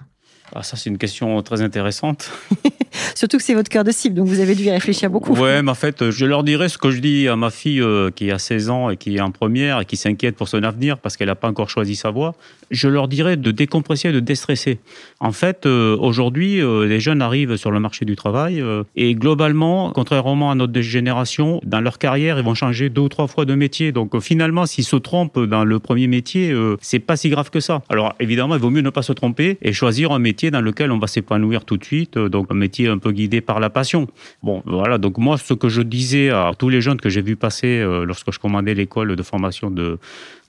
Ah, 0.54 0.62
ça, 0.62 0.76
c'est 0.76 0.88
une 0.88 0.97
question 0.97 1.42
très 1.42 1.61
intéressante. 1.61 2.30
Surtout 3.14 3.37
que 3.37 3.42
c'est 3.42 3.52
votre 3.52 3.68
cœur 3.68 3.85
de 3.85 3.90
cible, 3.90 4.14
donc 4.14 4.28
vous 4.28 4.40
avez 4.40 4.54
dû 4.54 4.64
y 4.64 4.70
réfléchir 4.70 5.11
beaucoup. 5.11 5.35
Oui, 5.35 5.62
mais 5.62 5.70
en 5.70 5.75
fait, 5.75 6.11
je 6.11 6.25
leur 6.25 6.42
dirais 6.42 6.70
ce 6.70 6.78
que 6.78 6.90
je 6.90 7.00
dis 7.00 7.28
à 7.28 7.37
ma 7.37 7.50
fille 7.50 7.82
euh, 7.82 8.11
qui 8.11 8.30
a 8.30 8.38
16 8.38 8.70
ans 8.70 8.88
et 8.88 8.97
qui 8.97 9.16
est 9.16 9.20
en 9.20 9.30
première 9.30 9.80
et 9.80 9.85
qui 9.85 9.99
s'inquiète 9.99 10.37
pour 10.37 10.49
son 10.49 10.62
avenir 10.62 10.97
parce 10.99 11.18
qu'elle 11.18 11.28
n'a 11.28 11.35
pas 11.35 11.49
encore 11.49 11.68
choisi 11.68 11.94
sa 11.97 12.11
voie. 12.11 12.35
Je 12.70 12.88
leur 12.88 13.08
dirais 13.08 13.37
de 13.37 13.50
décompresser, 13.50 14.12
de 14.12 14.20
déstresser. 14.20 14.78
En 15.20 15.32
fait, 15.32 15.66
euh, 15.66 15.96
aujourd'hui, 15.98 16.60
euh, 16.60 16.87
les 16.87 17.00
jeunes 17.00 17.22
arrivent 17.22 17.56
sur 17.56 17.70
le 17.70 17.80
marché 17.80 18.04
du 18.04 18.16
travail 18.16 18.62
et 18.96 19.14
globalement, 19.14 19.92
contrairement 19.92 20.50
à 20.50 20.54
notre 20.54 20.80
génération, 20.80 21.60
dans 21.64 21.80
leur 21.80 21.98
carrière, 21.98 22.38
ils 22.38 22.44
vont 22.44 22.54
changer 22.54 22.88
deux 22.88 23.02
ou 23.02 23.08
trois 23.08 23.26
fois 23.26 23.44
de 23.44 23.54
métier. 23.54 23.92
Donc 23.92 24.18
finalement, 24.20 24.66
s'ils 24.66 24.84
se 24.84 24.96
trompent 24.96 25.40
dans 25.40 25.64
le 25.64 25.78
premier 25.78 26.06
métier, 26.06 26.54
c'est 26.80 26.98
pas 26.98 27.16
si 27.16 27.28
grave 27.28 27.50
que 27.50 27.60
ça. 27.60 27.82
Alors 27.88 28.14
évidemment, 28.20 28.54
il 28.54 28.60
vaut 28.60 28.70
mieux 28.70 28.80
ne 28.80 28.90
pas 28.90 29.02
se 29.02 29.12
tromper 29.12 29.58
et 29.62 29.72
choisir 29.72 30.12
un 30.12 30.18
métier 30.18 30.50
dans 30.50 30.60
lequel 30.60 30.92
on 30.92 30.98
va 30.98 31.06
s'épanouir 31.06 31.64
tout 31.64 31.76
de 31.76 31.84
suite, 31.84 32.16
euh, 32.16 32.28
donc 32.28 32.46
un 32.50 32.54
métier 32.54 32.88
un 32.88 32.98
peu 32.98 33.12
guidé 33.12 33.40
par 33.40 33.60
la 33.60 33.70
passion. 33.70 34.06
Bon, 34.42 34.62
voilà, 34.66 34.98
donc 34.98 35.18
moi, 35.18 35.38
ce 35.38 35.54
que 35.54 35.68
je 35.68 35.82
disais 35.82 36.30
à 36.30 36.52
tous 36.58 36.68
les 36.68 36.80
jeunes 36.80 37.00
que 37.00 37.08
j'ai 37.08 37.22
vu 37.22 37.37
passer 37.37 37.78
euh, 37.78 38.04
lorsque 38.04 38.32
je 38.32 38.38
commandais 38.38 38.75
l'école 38.75 39.16
de 39.16 39.22
formation 39.22 39.70
de, 39.70 39.98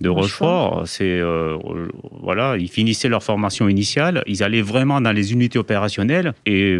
de 0.01 0.09
Rochefort, 0.09 0.83
c'est, 0.85 1.19
euh, 1.19 1.57
voilà, 2.11 2.57
ils 2.57 2.69
finissaient 2.69 3.09
leur 3.09 3.23
formation 3.23 3.67
initiale, 3.67 4.23
ils 4.27 4.43
allaient 4.43 4.61
vraiment 4.61 5.01
dans 5.01 5.11
les 5.11 5.33
unités 5.33 5.59
opérationnelles, 5.59 6.33
et 6.45 6.77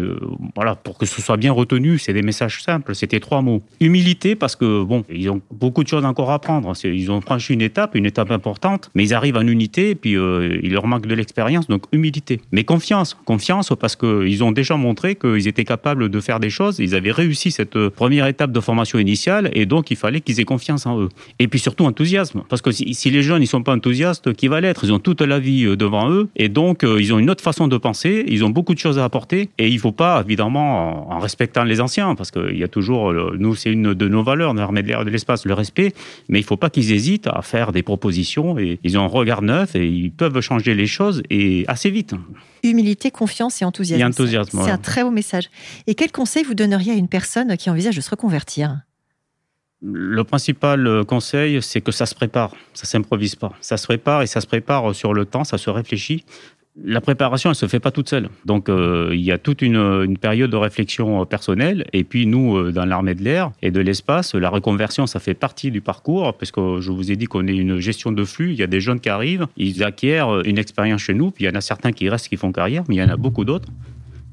voilà, 0.54 0.74
pour 0.74 0.98
que 0.98 1.06
ce 1.06 1.20
soit 1.20 1.36
bien 1.36 1.52
retenu, 1.52 1.98
c'est 1.98 2.12
des 2.12 2.22
messages 2.22 2.62
simples, 2.62 2.94
c'était 2.94 3.20
trois 3.20 3.42
mots. 3.42 3.62
Humilité, 3.80 4.34
parce 4.34 4.56
que, 4.56 4.82
bon, 4.82 5.04
ils 5.10 5.30
ont 5.30 5.40
beaucoup 5.50 5.82
de 5.82 5.88
choses 5.88 6.04
encore 6.04 6.30
à 6.30 6.34
apprendre, 6.34 6.72
ils 6.84 7.10
ont 7.10 7.20
franchi 7.20 7.54
une 7.54 7.62
étape, 7.62 7.94
une 7.94 8.06
étape 8.06 8.30
importante, 8.30 8.90
mais 8.94 9.04
ils 9.04 9.14
arrivent 9.14 9.36
en 9.36 9.46
unité, 9.46 9.90
et 9.90 9.94
puis 9.94 10.12
il 10.12 10.72
leur 10.72 10.86
manque 10.86 11.06
de 11.06 11.14
l'expérience, 11.14 11.68
donc 11.68 11.84
humilité. 11.92 12.40
Mais 12.52 12.64
confiance, 12.64 13.16
confiance. 13.24 13.72
parce 13.78 13.96
qu'ils 13.96 14.44
ont 14.44 14.52
déjà 14.52 14.76
montré 14.76 15.14
qu'ils 15.14 15.48
étaient 15.48 15.64
capables 15.64 16.08
de 16.08 16.20
faire 16.20 16.40
des 16.40 16.50
choses. 16.50 16.78
Ils 16.78 16.94
avaient 16.94 17.10
réussi 17.10 17.50
cette 17.50 17.76
euh, 17.76 17.90
première 17.90 18.26
étape 18.26 18.52
de 18.52 18.60
formation 18.60 18.98
initiale 18.98 19.50
et 19.52 19.66
donc 19.66 19.90
il 19.90 19.96
fallait 19.96 20.20
qu'ils 20.20 20.40
aient 20.40 20.44
confiance 20.44 20.86
en 20.86 21.00
eux. 21.00 21.08
Et 21.38 21.48
puis 21.48 21.58
surtout 21.58 21.84
enthousiasme, 21.84 22.42
parce 22.48 22.62
que 22.62 22.70
si, 22.70 23.10
les 23.10 23.22
jeunes 23.22 23.40
ne 23.40 23.46
sont 23.46 23.62
pas 23.62 23.74
enthousiastes, 23.74 24.32
qui 24.34 24.48
va 24.48 24.60
l'être? 24.60 24.84
Ils 24.84 24.92
ont 24.92 24.98
toute 25.20 25.28
la 25.28 25.38
vie 25.38 25.64
euh, 25.64 25.76
devant 25.76 26.10
eux. 26.10 26.28
Et 26.36 26.48
donc 26.48 26.84
euh, 26.84 27.00
ils 27.00 27.12
ont 27.12 27.18
une 27.18 27.30
autre 27.30 27.42
façon 27.42 27.68
de 27.68 27.76
penser, 27.76 28.24
ils 28.28 28.44
ont 28.44 28.50
beaucoup 28.50 28.74
de 28.74 28.78
choses 28.78 28.98
à 28.98 29.04
apporter. 29.04 29.50
Et 29.58 29.68
il 29.68 29.74
ne 29.74 29.80
faut 29.80 29.92
pas, 29.92 30.22
évidemment, 30.24 31.10
en, 31.10 31.18
respectant 31.18 31.64
les 31.64 31.80
anciens, 31.80 32.14
parce 32.14 32.30
qu'il 32.30 32.56
y 32.56 32.64
a 32.64 32.68
toujours, 32.68 33.12
nous 33.12 33.54
c'est 33.54 33.70
une 33.70 33.94
de 33.94 34.08
nos 34.08 34.22
valeurs, 34.22 34.54
de 34.54 34.60
l'armée 34.60 34.82
de 34.82 35.10
l'espace, 35.10 35.44
le 35.44 35.54
respect, 35.54 35.92
mais 36.28 36.38
il 36.38 36.42
ne 36.42 36.46
faut 36.46 36.56
pas 36.56 36.70
qu'ils 36.70 36.92
hésitent 36.92 37.28
à 37.28 37.42
faire 37.42 37.72
des 37.72 37.82
propositions. 37.82 38.58
Et 38.58 38.78
ils 38.82 38.98
ont 38.98 39.02
un 39.02 39.06
regard 39.06 39.42
neuf 39.42 39.74
et 39.76 39.86
ils 39.86 40.12
peuvent 40.12 40.40
changer 40.40 40.74
les 40.74 40.86
choses 40.86 41.22
et 41.30 41.64
assez 41.68 41.90
vite. 41.90 42.14
Humilité, 42.62 43.10
confiance 43.10 43.62
et 43.62 43.64
enthousiasme. 43.64 44.04
enthousiasme 44.04 44.60
c'est 44.64 44.70
un 44.70 44.78
très 44.78 45.02
beau 45.02 45.10
message. 45.10 45.50
Et 45.86 45.94
quel 45.94 46.12
conseil 46.12 46.44
vous 46.44 46.54
donneriez 46.54 46.92
à 46.92 46.96
une 46.96 47.08
personne 47.08 47.56
qui 47.56 47.70
envisage 47.70 47.96
de 47.96 48.00
se 48.00 48.10
reconvertir? 48.10 48.80
Le 49.82 50.22
principal 50.24 50.86
euh, 50.86 51.04
conseil, 51.04 51.62
c'est 51.62 51.80
que 51.80 51.92
ça 51.92 52.06
se 52.06 52.14
prépare, 52.14 52.54
ça 52.74 52.84
s'improvise 52.84 53.34
pas. 53.34 53.52
Ça 53.60 53.76
se 53.76 53.86
prépare 53.86 54.22
et 54.22 54.26
ça 54.26 54.40
se 54.40 54.46
prépare 54.46 54.94
sur 54.94 55.14
le 55.14 55.24
temps, 55.24 55.44
ça 55.44 55.58
se 55.58 55.70
réfléchit 55.70 56.24
la 56.84 57.00
préparation, 57.00 57.50
elle 57.50 57.56
se 57.56 57.66
fait 57.66 57.80
pas 57.80 57.90
toute 57.90 58.08
seule. 58.08 58.28
Donc, 58.44 58.68
euh, 58.68 59.10
il 59.12 59.20
y 59.20 59.32
a 59.32 59.38
toute 59.38 59.62
une, 59.62 60.16
période 60.18 60.50
de 60.50 60.56
réflexion 60.56 61.22
euh, 61.22 61.24
personnelle. 61.24 61.84
Et 61.92 62.04
puis, 62.04 62.26
nous, 62.26 62.56
euh, 62.56 62.72
dans 62.72 62.84
l'armée 62.84 63.14
de 63.14 63.22
l'air 63.22 63.50
et 63.62 63.70
de 63.70 63.80
l'espace, 63.80 64.34
la 64.34 64.48
reconversion, 64.48 65.06
ça 65.06 65.20
fait 65.20 65.34
partie 65.34 65.70
du 65.70 65.80
parcours, 65.80 66.34
parce 66.34 66.50
que 66.50 66.80
je 66.80 66.90
vous 66.90 67.10
ai 67.10 67.16
dit 67.16 67.26
qu'on 67.26 67.46
est 67.46 67.56
une 67.56 67.78
gestion 67.78 68.12
de 68.12 68.24
flux. 68.24 68.52
Il 68.52 68.58
y 68.58 68.62
a 68.62 68.66
des 68.66 68.80
jeunes 68.80 69.00
qui 69.00 69.08
arrivent, 69.08 69.46
ils 69.56 69.82
acquièrent 69.82 70.40
une 70.44 70.58
expérience 70.58 71.02
chez 71.02 71.14
nous, 71.14 71.30
puis 71.30 71.44
il 71.44 71.48
y 71.48 71.50
en 71.50 71.56
a 71.56 71.60
certains 71.60 71.92
qui 71.92 72.08
restent, 72.08 72.28
qui 72.28 72.36
font 72.36 72.52
carrière, 72.52 72.84
mais 72.88 72.96
il 72.96 72.98
y 72.98 73.02
en 73.02 73.08
a 73.08 73.16
beaucoup 73.16 73.44
d'autres 73.44 73.68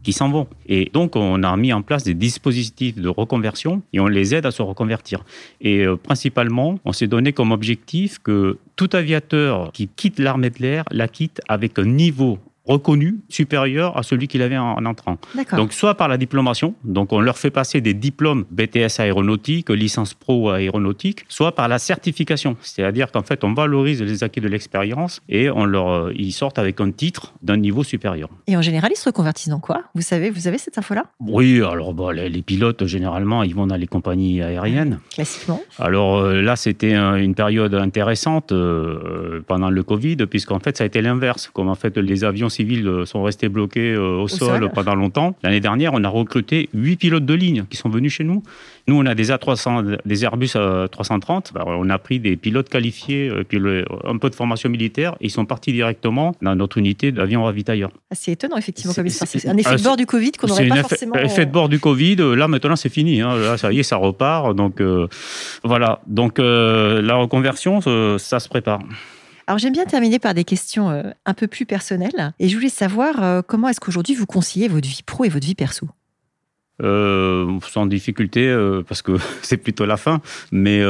qui 0.08 0.13
s'en 0.13 0.30
vont. 0.30 0.48
Et 0.70 0.89
donc, 0.93 1.17
on 1.17 1.43
a 1.43 1.58
mis 1.58 1.74
en 1.74 1.82
place 1.82 2.06
des 2.06 2.13
dispositifs 2.13 2.96
de 2.96 3.10
reconversion 3.10 3.82
et 3.91 4.00
on 4.00 4.08
les 4.08 4.34
aide 4.34 4.46
à 4.46 4.52
se 4.52 4.62
reconvertir. 4.62 5.26
Et 5.60 5.86
euh, 5.86 5.98
principalement, 5.98 6.80
on 6.86 6.93
s'est 6.93 7.08
donné 7.08 7.34
comme 7.34 7.52
objectif 7.52 8.17
que 8.20 8.58
tout 8.78 8.89
aviateur 8.93 9.70
qui 9.74 9.89
quitte 9.89 10.20
l'armée 10.20 10.50
de 10.50 10.60
l'air 10.60 10.86
la 10.91 11.10
quitte 11.10 11.41
avec 11.50 11.78
un 11.78 11.84
niveau 11.84 12.39
reconnu 12.67 13.19
supérieur 13.30 13.97
à 13.97 14.03
celui 14.03 14.27
qu'il 14.27 14.41
avait 14.41 14.58
en, 14.58 14.86
entrant. 14.86 15.17
Donc 15.56 15.73
soit 15.73 15.95
par 15.95 16.08
la 16.08 16.17
diplomation, 16.17 16.75
donc 16.84 17.13
on 17.13 17.19
leur 17.19 17.38
fait 17.38 17.51
passer 17.51 17.82
des 17.82 17.93
diplômes 17.93 18.45
BTS 18.51 18.99
aéronautique, 18.99 19.69
licence 19.69 20.13
pro 20.13 20.49
aéronautique, 20.49 21.25
soit 21.30 21.53
par 21.53 21.67
la 21.67 21.80
certification, 21.80 22.58
c'est-à-dire 22.62 23.12
qu'en 23.12 23.23
fait 23.23 23.43
on 23.43 23.53
valorise 23.53 24.01
les 24.01 24.23
acquis 24.23 24.41
de 24.41 24.47
l'expérience 24.47 25.21
et 25.30 25.49
on 25.49 25.65
leur, 25.65 25.89
euh, 25.89 26.13
ils 26.15 26.32
sortent 26.32 26.60
avec 26.60 26.82
un 26.82 26.91
titre 26.91 27.34
d'un 27.41 27.58
niveau 27.58 27.84
supérieur. 27.84 28.30
Et 28.47 28.58
en 28.58 28.62
général, 28.62 28.91
ils 28.93 28.99
se 28.99 29.06
reconvertissent 29.06 29.49
dans 29.49 29.60
quoi? 29.60 29.84
Vous 29.95 30.01
savez, 30.01 30.30
vous 30.30 30.47
avez 30.47 30.58
cette 30.58 30.77
info-là? 30.77 31.06
Oui, 31.19 31.62
alors 31.62 31.93
bon, 31.93 32.10
les, 32.10 32.41
pilotes 32.41 32.86
généralement 32.86 33.43
ils 33.43 33.56
vont 33.56 33.67
dans 33.67 33.75
les 33.75 33.88
compagnies 33.88 34.41
aériennes. 34.41 34.99
Classiquement. 35.13 35.62
Alors 35.80 36.17
euh, 36.17 36.41
là, 36.41 36.56
c'était 36.56 36.95
une 36.95 37.36
période 37.36 37.73
intéressante 37.73 38.51
euh, 38.51 39.41
pendant 39.47 39.69
le 39.69 39.84
Covid, 39.84 40.17
puisqu'en 40.30 40.60
fait 40.60 40.77
ça 40.77 40.84
a 40.84 40.88
été 40.88 41.01
l'inverse, 41.01 41.49
comme 41.53 41.69
en 41.69 41.75
fait 41.75 41.97
les 41.97 42.23
avions 42.23 42.49
civils 42.58 42.88
euh, 42.88 43.06
sont 43.06 43.24
restés 43.24 43.50
bloqués 43.50 43.93
euh, 43.93 44.17
au, 44.17 44.28
sol, 44.28 44.70
pendant 44.74 44.96
longtemps. 44.96 45.36
L'année 45.43 45.60
dernière, 45.60 45.93
on 45.93 46.04
a 46.04 46.10
recruté 46.10 46.70
huit 46.74 46.98
pilotes 46.98 47.26
de 47.26 47.34
ligne 47.34 47.65
qui 47.70 47.78
sont 47.78 47.89
venus 47.89 48.13
chez 48.13 48.24
nous. 48.24 48.43
Nous, 48.88 48.96
on 48.98 49.06
a 49.06 49.15
des 49.15 49.32
A300, 49.32 49.98
des 50.06 50.24
Airbus 50.24 50.56
A330. 50.56 51.54
Bah, 51.54 51.63
on 51.65 51.89
a 51.89 51.98
pris 51.98 52.20
des 52.20 52.36
pilotes 52.38 52.70
qualifiés, 52.70 53.30
euh, 53.30 53.43
puis 53.43 53.60
un 54.04 54.17
peu 54.17 54.30
de 54.30 54.36
formation 54.36 54.70
militaire, 54.70 55.13
et 55.22 55.26
ils 55.26 55.32
sont 55.32 55.46
partis 55.46 55.72
directement 55.72 56.36
dans 56.41 56.56
notre 56.56 56.78
unité 56.78 57.12
d'avions 57.12 57.43
ravitailleurs. 57.43 57.91
Ah, 58.12 58.15
c'est 58.15 58.32
étonnant, 58.32 58.58
effectivement, 58.58 58.93
comme 58.93 59.10
C'est 59.10 59.48
un 59.48 59.58
effet 59.58 59.76
de 59.76 59.84
bord 59.84 59.98
du 59.98 60.06
Covid 60.06 60.32
qu'on 60.32 60.48
n'aurait 60.48 60.67
pas 60.67 60.84
forcément. 60.84 61.13
C'est 61.15 61.22
un 61.22 61.26
effet 61.26 61.46
de 61.46 61.52
bord 61.52 61.70
du 61.70 61.80
Covid. 61.80 62.17
Là, 62.36 62.48
maintenant, 62.48 62.76
c'est 62.76 62.89
fini. 62.89 63.22
Hein. 63.22 63.36
Là, 63.36 63.58
ça 63.58 63.72
y 63.72 63.80
est, 63.80 63.84
ça 63.84 63.98
repart. 63.98 64.56
Donc, 64.56 64.82
voilà. 65.63 66.02
Donc, 66.08 66.39
la 66.39 67.15
reconversion, 67.15 67.82
ça 68.17 68.39
se 68.39 68.50
prépare. 68.50 68.80
Alors 69.48 69.60
j'aime 69.60 69.72
bien 69.72 69.86
terminer 69.86 70.20
par 70.20 70.34
des 70.34 70.44
questions 70.44 70.90
euh, 70.90 71.04
un 71.26 71.34
peu 71.34 71.48
plus 71.48 71.66
personnelles. 71.66 72.34
Et 72.38 72.50
je 72.50 72.56
voulais 72.56 72.68
savoir 72.68 73.24
euh, 73.24 73.42
comment 73.42 73.70
est-ce 73.70 73.80
qu'aujourd'hui 73.80 74.14
vous 74.14 74.26
conciliez 74.26 74.68
votre 74.68 74.88
vie 74.88 75.04
pro 75.06 75.24
et 75.24 75.30
votre 75.30 75.46
vie 75.46 75.56
perso? 75.56 75.88
Euh, 76.84 77.58
sans 77.68 77.88
difficulté 77.88 78.56
parce 78.88 79.02
que 79.02 79.14
c'est 79.42 79.58
plutôt 79.58 79.86
la 79.86 79.96
fin, 79.96 80.22
mais 80.52 80.82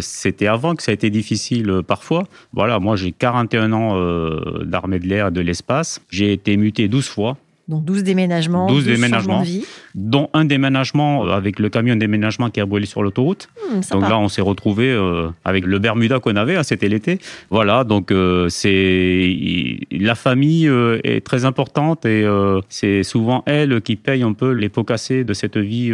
c'était 0.00 0.48
avant 0.48 0.74
que 0.74 0.82
ça 0.82 0.90
a 0.90 0.94
été 0.94 1.10
difficile 1.10 1.82
parfois. 1.86 2.24
Voilà, 2.52 2.80
moi 2.80 2.96
j'ai 2.96 3.12
41 3.12 3.72
ans 3.72 4.64
d'armée 4.64 4.98
de 4.98 5.06
l'air 5.06 5.28
et 5.28 5.30
de 5.30 5.40
l'espace. 5.40 6.00
J'ai 6.10 6.32
été 6.32 6.56
muté 6.56 6.88
12 6.88 7.06
fois 7.06 7.38
Donc 7.68 7.84
12 7.84 8.04
déménagements, 8.04 8.68
12, 8.68 8.84
déménagements, 8.84 9.40
de 9.40 9.44
vie. 9.44 9.64
dont 9.96 10.30
un 10.34 10.44
déménagement 10.44 11.24
avec 11.24 11.58
le 11.58 11.68
camion 11.68 11.96
déménagement 11.96 12.48
qui 12.48 12.60
a 12.60 12.66
brûlé 12.66 12.86
sur 12.86 13.02
l'autoroute. 13.02 13.48
Hmm, 13.68 13.80
donc 13.90 14.02
là, 14.02 14.18
on 14.18 14.28
s'est 14.28 14.40
retrouvé 14.40 14.88
euh, 14.88 15.30
avec 15.44 15.64
le 15.64 15.80
Bermuda 15.80 16.20
qu'on 16.20 16.36
avait, 16.36 16.54
hein, 16.54 16.62
c'était 16.62 16.88
l'été. 16.88 17.18
Voilà, 17.50 17.82
donc 17.82 18.12
euh, 18.12 18.48
c'est 18.48 19.78
la 19.90 20.14
famille 20.14 20.68
euh, 20.68 21.00
est 21.02 21.26
très 21.26 21.44
importante 21.44 22.06
et 22.06 22.24
c'est 22.68 23.02
souvent 23.02 23.42
elle 23.46 23.80
qui 23.80 23.96
paye 23.96 24.22
un 24.22 24.32
peu 24.32 24.52
les 24.52 24.68
pots 24.68 24.84
cassés 24.84 25.24
de 25.24 25.32
cette 25.32 25.56
vie 25.56 25.92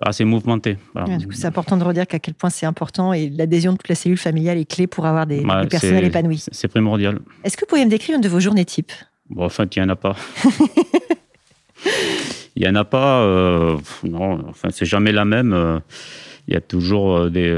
assez 0.00 0.24
mouvementée. 0.24 0.76
c'est 1.32 1.46
important 1.46 1.76
de 1.76 1.84
redire 1.84 2.06
qu'à 2.06 2.20
quel 2.20 2.34
point 2.34 2.50
c'est 2.50 2.66
important 2.66 3.12
et 3.12 3.28
l'adhésion 3.28 3.72
de 3.72 3.78
toute 3.78 3.88
la 3.88 3.96
cellule 3.96 4.18
familiale 4.18 4.58
est 4.58 4.70
clé 4.70 4.86
pour 4.86 5.06
avoir 5.06 5.26
des, 5.26 5.40
des 5.40 5.68
personnels 5.68 6.04
épanouis. 6.04 6.44
C'est 6.52 6.68
primordial. 6.68 7.18
Est-ce 7.42 7.56
que 7.56 7.62
vous 7.62 7.68
pourriez 7.68 7.84
me 7.84 7.90
décrire 7.90 8.14
une 8.14 8.22
de 8.22 8.28
vos 8.28 8.40
journées 8.40 8.64
type 8.64 8.92
Bon, 9.30 9.44
enfin, 9.44 9.66
il 9.74 9.82
n'y 9.82 9.86
en 9.86 9.90
a 9.90 9.96
pas. 9.96 10.16
Il 12.58 12.62
n'y 12.62 12.68
en 12.68 12.74
a 12.74 12.84
pas. 12.84 13.22
Euh, 13.22 13.78
non, 14.02 14.44
enfin, 14.48 14.70
c'est 14.72 14.84
jamais 14.84 15.12
la 15.12 15.24
même. 15.24 15.52
Euh, 15.52 15.78
il 16.48 16.54
y 16.54 16.56
a 16.56 16.60
toujours 16.60 17.16
euh, 17.16 17.30
des. 17.30 17.54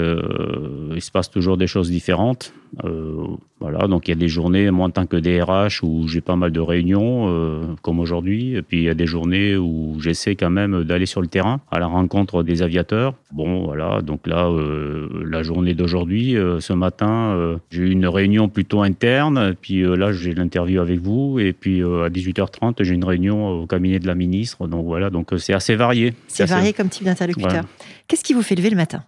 il 0.95 1.01
se 1.01 1.11
passe 1.11 1.31
toujours 1.31 1.57
des 1.57 1.67
choses 1.67 1.91
différentes. 1.91 2.53
Euh, 2.85 3.27
voilà, 3.59 3.87
donc 3.89 4.09
il 4.09 4.13
y 4.13 4.13
a 4.13 4.17
des 4.17 4.29
journées, 4.29 4.71
moi 4.71 4.87
en 4.87 4.91
tant 4.91 5.07
que 5.07 5.17
DRH, 5.17 5.83
où 5.83 6.09
j'ai 6.09 6.21
pas 6.21 6.37
mal 6.37 6.51
de 6.51 6.61
réunions, 6.61 7.27
euh, 7.29 7.63
comme 7.83 8.01
aujourd'hui. 8.01 8.57
Et 8.57 8.63
puis 8.63 8.79
il 8.79 8.85
y 8.85 8.89
a 8.89 8.95
des 8.95 9.07
journées 9.07 9.57
où 9.57 9.97
j'essaie 10.01 10.35
quand 10.35 10.51
même 10.51 10.85
d'aller 10.85 11.07
sur 11.07 11.21
le 11.21 11.27
terrain, 11.27 11.61
à 11.71 11.79
la 11.79 11.87
rencontre 11.87 12.43
des 12.43 12.63
aviateurs. 12.63 13.15
Bon, 13.33 13.65
voilà, 13.65 14.01
donc 14.03 14.27
là, 14.27 14.49
euh, 14.49 15.09
la 15.29 15.43
journée 15.43 15.75
d'aujourd'hui, 15.75 16.37
ce 16.61 16.73
matin, 16.73 17.59
j'ai 17.71 17.83
eu 17.83 17.91
une 17.91 18.07
réunion 18.07 18.49
plutôt 18.49 18.83
interne. 18.83 19.55
Puis 19.61 19.83
là, 19.83 20.13
j'ai 20.13 20.33
l'interview 20.33 20.81
avec 20.81 21.01
vous. 21.01 21.39
Et 21.39 21.53
puis 21.53 21.83
à 21.83 22.09
18h30, 22.09 22.83
j'ai 22.83 22.95
une 22.95 23.05
réunion 23.05 23.63
au 23.63 23.67
cabinet 23.67 23.99
de 23.99 24.07
la 24.07 24.15
ministre. 24.15 24.67
Donc 24.67 24.87
voilà, 24.87 25.11
donc 25.11 25.31
c'est 25.39 25.53
assez 25.53 25.77
varié. 25.77 26.15
C'est 26.29 26.47
varié 26.47 26.73
comme 26.73 26.89
type 26.89 27.05
d'interlocuteur. 27.05 27.65
Qu'est-ce 28.09 28.25
qui 28.25 28.35
vous 28.35 28.43
fait 28.43 28.55
lever 28.55 28.71
le 28.71 28.77
matin? 28.77 29.05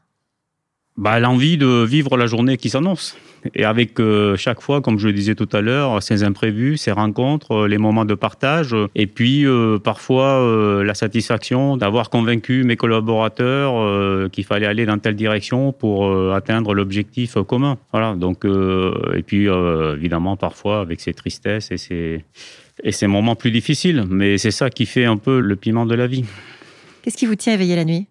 Bah, 0.96 1.20
L'envie 1.20 1.56
de 1.56 1.84
vivre 1.84 2.16
la 2.16 2.26
journée 2.26 2.56
qui 2.56 2.70
s'annonce. 2.70 3.16
Et 3.54 3.64
avec 3.64 3.98
euh, 3.98 4.36
chaque 4.36 4.60
fois, 4.60 4.80
comme 4.80 4.98
je 4.98 5.08
le 5.08 5.12
disais 5.12 5.34
tout 5.34 5.48
à 5.52 5.60
l'heure, 5.60 6.02
ces 6.02 6.22
imprévus, 6.22 6.76
ces 6.76 6.92
rencontres, 6.92 7.52
euh, 7.52 7.68
les 7.68 7.78
moments 7.78 8.04
de 8.04 8.14
partage, 8.14 8.74
et 8.94 9.06
puis 9.06 9.44
euh, 9.44 9.78
parfois 9.78 10.22
la 10.84 10.94
satisfaction 10.94 11.76
d'avoir 11.76 12.10
convaincu 12.10 12.64
mes 12.64 12.76
collaborateurs 12.76 14.30
qu'il 14.30 14.44
fallait 14.44 14.66
aller 14.66 14.86
dans 14.86 14.98
telle 14.98 15.16
direction 15.16 15.72
pour 15.72 16.32
atteindre 16.32 16.74
l'objectif 16.74 17.36
commun. 17.46 17.78
Voilà. 17.92 18.14
Donc, 18.14 18.44
et 18.44 19.22
puis 19.22 19.46
évidemment 19.46 20.36
parfois 20.36 20.80
avec 20.80 21.00
ces 21.00 21.14
tristesses 21.14 21.70
et 21.70 21.76
ces 21.76 22.24
et 22.82 22.92
ces 22.92 23.06
moments 23.06 23.36
plus 23.36 23.50
difficiles. 23.50 24.04
Mais 24.08 24.38
c'est 24.38 24.50
ça 24.50 24.70
qui 24.70 24.86
fait 24.86 25.04
un 25.04 25.16
peu 25.16 25.40
le 25.40 25.56
piment 25.56 25.86
de 25.86 25.94
la 25.94 26.06
vie. 26.06 26.24
Qu'est-ce 27.02 27.16
qui 27.16 27.26
vous 27.26 27.36
tient 27.36 27.54
éveillé 27.54 27.76
la 27.76 27.84
nuit? 27.84 28.06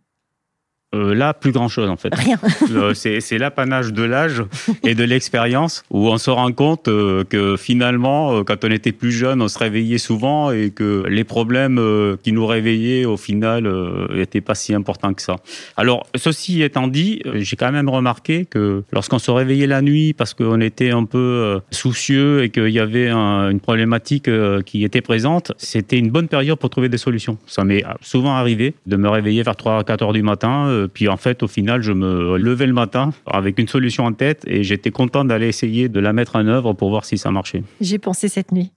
Euh, 0.93 1.15
là, 1.15 1.33
plus 1.33 1.53
grand-chose 1.53 1.89
en 1.89 1.95
fait. 1.95 2.13
Rien. 2.13 2.37
Euh, 2.71 2.93
c'est 2.93 3.37
l'apanage 3.37 3.91
de 3.91 4.03
l'âge 4.03 4.43
et 4.83 4.95
de 4.95 5.03
l'expérience 5.03 5.83
où 5.89 6.07
on 6.07 6.17
se 6.17 6.29
rend 6.29 6.51
compte 6.51 6.87
euh, 6.87 7.23
que 7.23 7.57
finalement, 7.57 8.43
quand 8.43 8.63
on 8.63 8.71
était 8.71 8.91
plus 8.91 9.11
jeune, 9.11 9.41
on 9.41 9.47
se 9.47 9.59
réveillait 9.59 9.97
souvent 9.97 10.51
et 10.51 10.69
que 10.69 11.03
les 11.07 11.23
problèmes 11.23 11.79
qui 12.23 12.31
nous 12.31 12.45
réveillaient 12.45 13.05
au 13.05 13.17
final 13.17 13.69
n'étaient 14.13 14.41
pas 14.41 14.55
si 14.55 14.73
importants 14.73 15.13
que 15.13 15.21
ça. 15.21 15.37
Alors, 15.75 16.07
ceci 16.15 16.61
étant 16.61 16.87
dit, 16.87 17.21
j'ai 17.35 17.55
quand 17.55 17.71
même 17.71 17.89
remarqué 17.89 18.45
que 18.45 18.83
lorsqu'on 18.93 19.19
se 19.19 19.31
réveillait 19.31 19.67
la 19.67 19.81
nuit 19.81 20.13
parce 20.13 20.33
qu'on 20.33 20.61
était 20.61 20.91
un 20.91 21.03
peu 21.03 21.59
soucieux 21.71 22.43
et 22.43 22.49
qu'il 22.49 22.69
y 22.69 22.79
avait 22.79 23.09
une 23.11 23.59
problématique 23.59 24.29
qui 24.65 24.83
était 24.83 25.01
présente, 25.01 25.51
c'était 25.57 25.97
une 25.97 26.09
bonne 26.09 26.27
période 26.27 26.57
pour 26.57 26.69
trouver 26.69 26.89
des 26.89 26.97
solutions. 26.97 27.37
Ça 27.47 27.63
m'est 27.63 27.83
souvent 28.01 28.35
arrivé 28.35 28.75
de 28.85 28.95
me 28.95 29.09
réveiller 29.09 29.43
vers 29.43 29.55
3-4 29.55 30.03
heures 30.03 30.13
du 30.13 30.23
matin 30.23 30.80
puis 30.87 31.07
en 31.07 31.17
fait, 31.17 31.43
au 31.43 31.47
final, 31.47 31.81
je 31.81 31.91
me 31.91 32.37
levais 32.37 32.67
le 32.67 32.73
matin 32.73 33.13
avec 33.25 33.59
une 33.59 33.67
solution 33.67 34.05
en 34.05 34.13
tête 34.13 34.43
et 34.47 34.63
j'étais 34.63 34.91
content 34.91 35.25
d'aller 35.25 35.47
essayer 35.47 35.89
de 35.89 35.99
la 35.99 36.13
mettre 36.13 36.35
en 36.35 36.47
œuvre 36.47 36.73
pour 36.73 36.89
voir 36.89 37.05
si 37.05 37.17
ça 37.17 37.31
marchait. 37.31 37.63
J'ai 37.79 37.99
pensé 37.99 38.27
cette 38.27 38.51
nuit. 38.51 38.71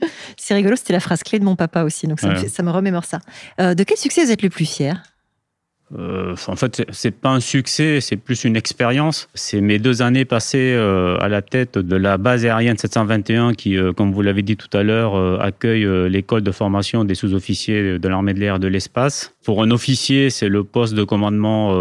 C'est 0.36 0.54
rigolo, 0.54 0.76
c'était 0.76 0.92
la 0.92 1.00
phrase 1.00 1.22
clé 1.22 1.38
de 1.38 1.44
mon 1.44 1.56
papa 1.56 1.82
aussi, 1.82 2.06
donc 2.06 2.20
ça, 2.20 2.62
me, 2.62 2.70
remémore 2.70 3.04
ça. 3.04 3.20
Euh, 3.60 3.74
de 3.74 3.84
quel 3.84 3.96
succès 3.96 4.24
vous 4.24 4.30
êtes 4.30 4.42
le 4.42 4.50
plus 4.50 4.64
fier? 4.64 5.02
Euh, 5.98 6.36
en 6.46 6.56
fait, 6.56 6.86
c'est 6.90 7.10
pas 7.10 7.30
un 7.30 7.40
succès, 7.40 8.00
c'est 8.00 8.16
plus 8.16 8.44
une 8.44 8.56
expérience. 8.56 9.28
C'est 9.34 9.60
mes 9.60 9.78
deux 9.78 10.02
années 10.02 10.24
passées 10.24 10.74
euh, 10.76 11.16
à 11.20 11.28
la 11.28 11.42
tête 11.42 11.78
de 11.78 11.96
la 11.96 12.16
base 12.16 12.44
aérienne 12.44 12.78
721 12.78 13.54
qui, 13.54 13.76
euh, 13.76 13.92
comme 13.92 14.12
vous 14.12 14.22
l'avez 14.22 14.42
dit 14.42 14.56
tout 14.56 14.74
à 14.76 14.82
l'heure, 14.82 15.40
accueille 15.40 15.86
l'école 16.08 16.42
de 16.42 16.52
formation 16.52 17.04
des 17.04 17.14
sous-officiers 17.14 17.98
de 17.98 18.08
l'armée 18.08 18.34
de 18.34 18.40
l'air 18.40 18.58
de 18.58 18.68
l'espace. 18.68 19.34
Pour 19.44 19.62
un 19.62 19.70
officier, 19.70 20.30
c'est 20.30 20.48
le 20.48 20.64
poste 20.64 20.94
de 20.94 21.02
commandement 21.02 21.74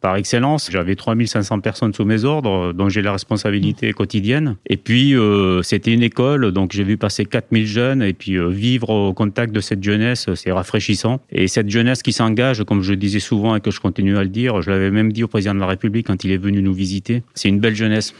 par 0.00 0.16
excellence. 0.16 0.68
J'avais 0.70 0.94
3500 0.94 1.60
personnes 1.60 1.94
sous 1.94 2.04
mes 2.04 2.24
ordres, 2.24 2.72
dont 2.72 2.88
j'ai 2.88 3.02
la 3.02 3.12
responsabilité 3.12 3.92
quotidienne. 3.92 4.56
Et 4.66 4.76
puis, 4.76 5.14
c'était 5.62 5.92
une 5.92 6.02
école, 6.02 6.52
donc 6.52 6.72
j'ai 6.72 6.84
vu 6.84 6.96
passer 6.96 7.24
4000 7.24 7.66
jeunes 7.66 8.02
et 8.02 8.12
puis 8.12 8.36
vivre 8.50 8.90
au 8.90 9.12
contact 9.14 9.52
de 9.52 9.60
cette 9.60 9.82
jeunesse, 9.82 10.28
c'est 10.34 10.52
rafraîchissant. 10.52 11.20
Et 11.30 11.48
cette 11.48 11.70
jeunesse 11.70 12.02
qui 12.02 12.12
s'engage, 12.12 12.64
comme 12.64 12.82
je 12.82 12.91
je 12.92 12.98
disais 12.98 13.20
souvent 13.20 13.56
et 13.56 13.60
que 13.60 13.70
je 13.70 13.80
continue 13.80 14.16
à 14.16 14.22
le 14.22 14.28
dire, 14.28 14.60
je 14.62 14.70
l'avais 14.70 14.90
même 14.90 15.12
dit 15.12 15.24
au 15.24 15.28
président 15.28 15.54
de 15.54 15.60
la 15.60 15.66
République 15.66 16.06
quand 16.06 16.24
il 16.24 16.30
est 16.30 16.36
venu 16.36 16.62
nous 16.62 16.74
visiter, 16.74 17.22
c'est 17.34 17.48
une 17.48 17.58
belle 17.58 17.74
jeunesse. 17.74 18.14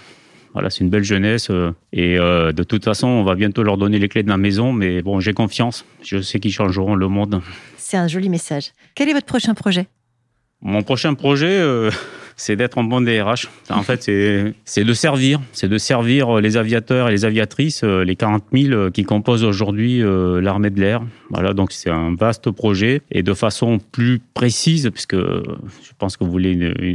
Voilà, 0.55 0.69
c'est 0.69 0.81
une 0.81 0.91
belle 0.91 1.05
jeunesse. 1.05 1.49
Euh, 1.51 1.73
et 1.93 2.19
euh, 2.19 2.53
de 2.53 2.63
toute 2.63 2.85
façon, 2.85 3.07
on 3.07 3.25
va 3.25 3.35
bientôt 3.35 3.63
leur 3.63 3.79
donner 3.79 3.99
les 3.99 4.09
clés 4.09 4.23
de 4.23 4.29
ma 4.29 4.37
maison. 4.37 4.73
Mais 4.75 5.01
bon, 5.01 5.19
j'ai 5.19 5.33
confiance. 5.33 5.87
Je 6.03 6.21
sais 6.21 6.41
qu'ils 6.41 6.53
changeront 6.53 6.95
le 6.95 7.09
monde. 7.09 7.41
C'est 7.79 7.97
un 7.97 8.07
joli 8.07 8.29
message. 8.29 8.73
Quel 8.95 9.09
est 9.09 9.15
votre 9.15 9.27
prochain 9.27 9.55
projet? 9.55 9.87
Mon 10.61 10.83
prochain 10.83 11.15
projet, 11.15 11.59
euh, 11.59 11.91
c'est 12.37 12.57
d'être 12.57 12.79
un 12.79 12.85
bon 12.85 13.01
DRH. 13.01 13.49
En 13.71 13.83
fait, 13.83 14.03
c'est 14.65 14.85
de 14.85 14.93
servir, 14.93 15.41
c'est 15.53 15.69
de 15.69 15.79
servir 15.79 16.41
les 16.41 16.57
aviateurs 16.57 17.09
et 17.09 17.11
les 17.11 17.25
aviatrices, 17.25 17.83
euh, 17.85 18.05
les 18.05 18.17
40 18.17 18.45
000 18.53 18.73
euh, 18.73 18.91
qui 18.91 19.05
composent 19.05 19.45
aujourd'hui 19.45 20.03
euh, 20.03 20.41
l'armée 20.41 20.71
de 20.71 20.81
l'air. 20.81 21.03
Voilà, 21.31 21.55
donc 21.55 21.73
c'est 21.73 21.91
un 21.91 22.15
vaste 22.15 22.51
projet 22.51 23.01
et 23.11 23.23
de 23.23 23.33
façon 23.35 23.79
plus 23.79 24.21
précise, 24.35 24.91
puisque 24.93 25.17
je 25.17 25.93
pense 25.99 26.17
que 26.17 26.25
vous 26.25 26.31
voulez 26.31 26.53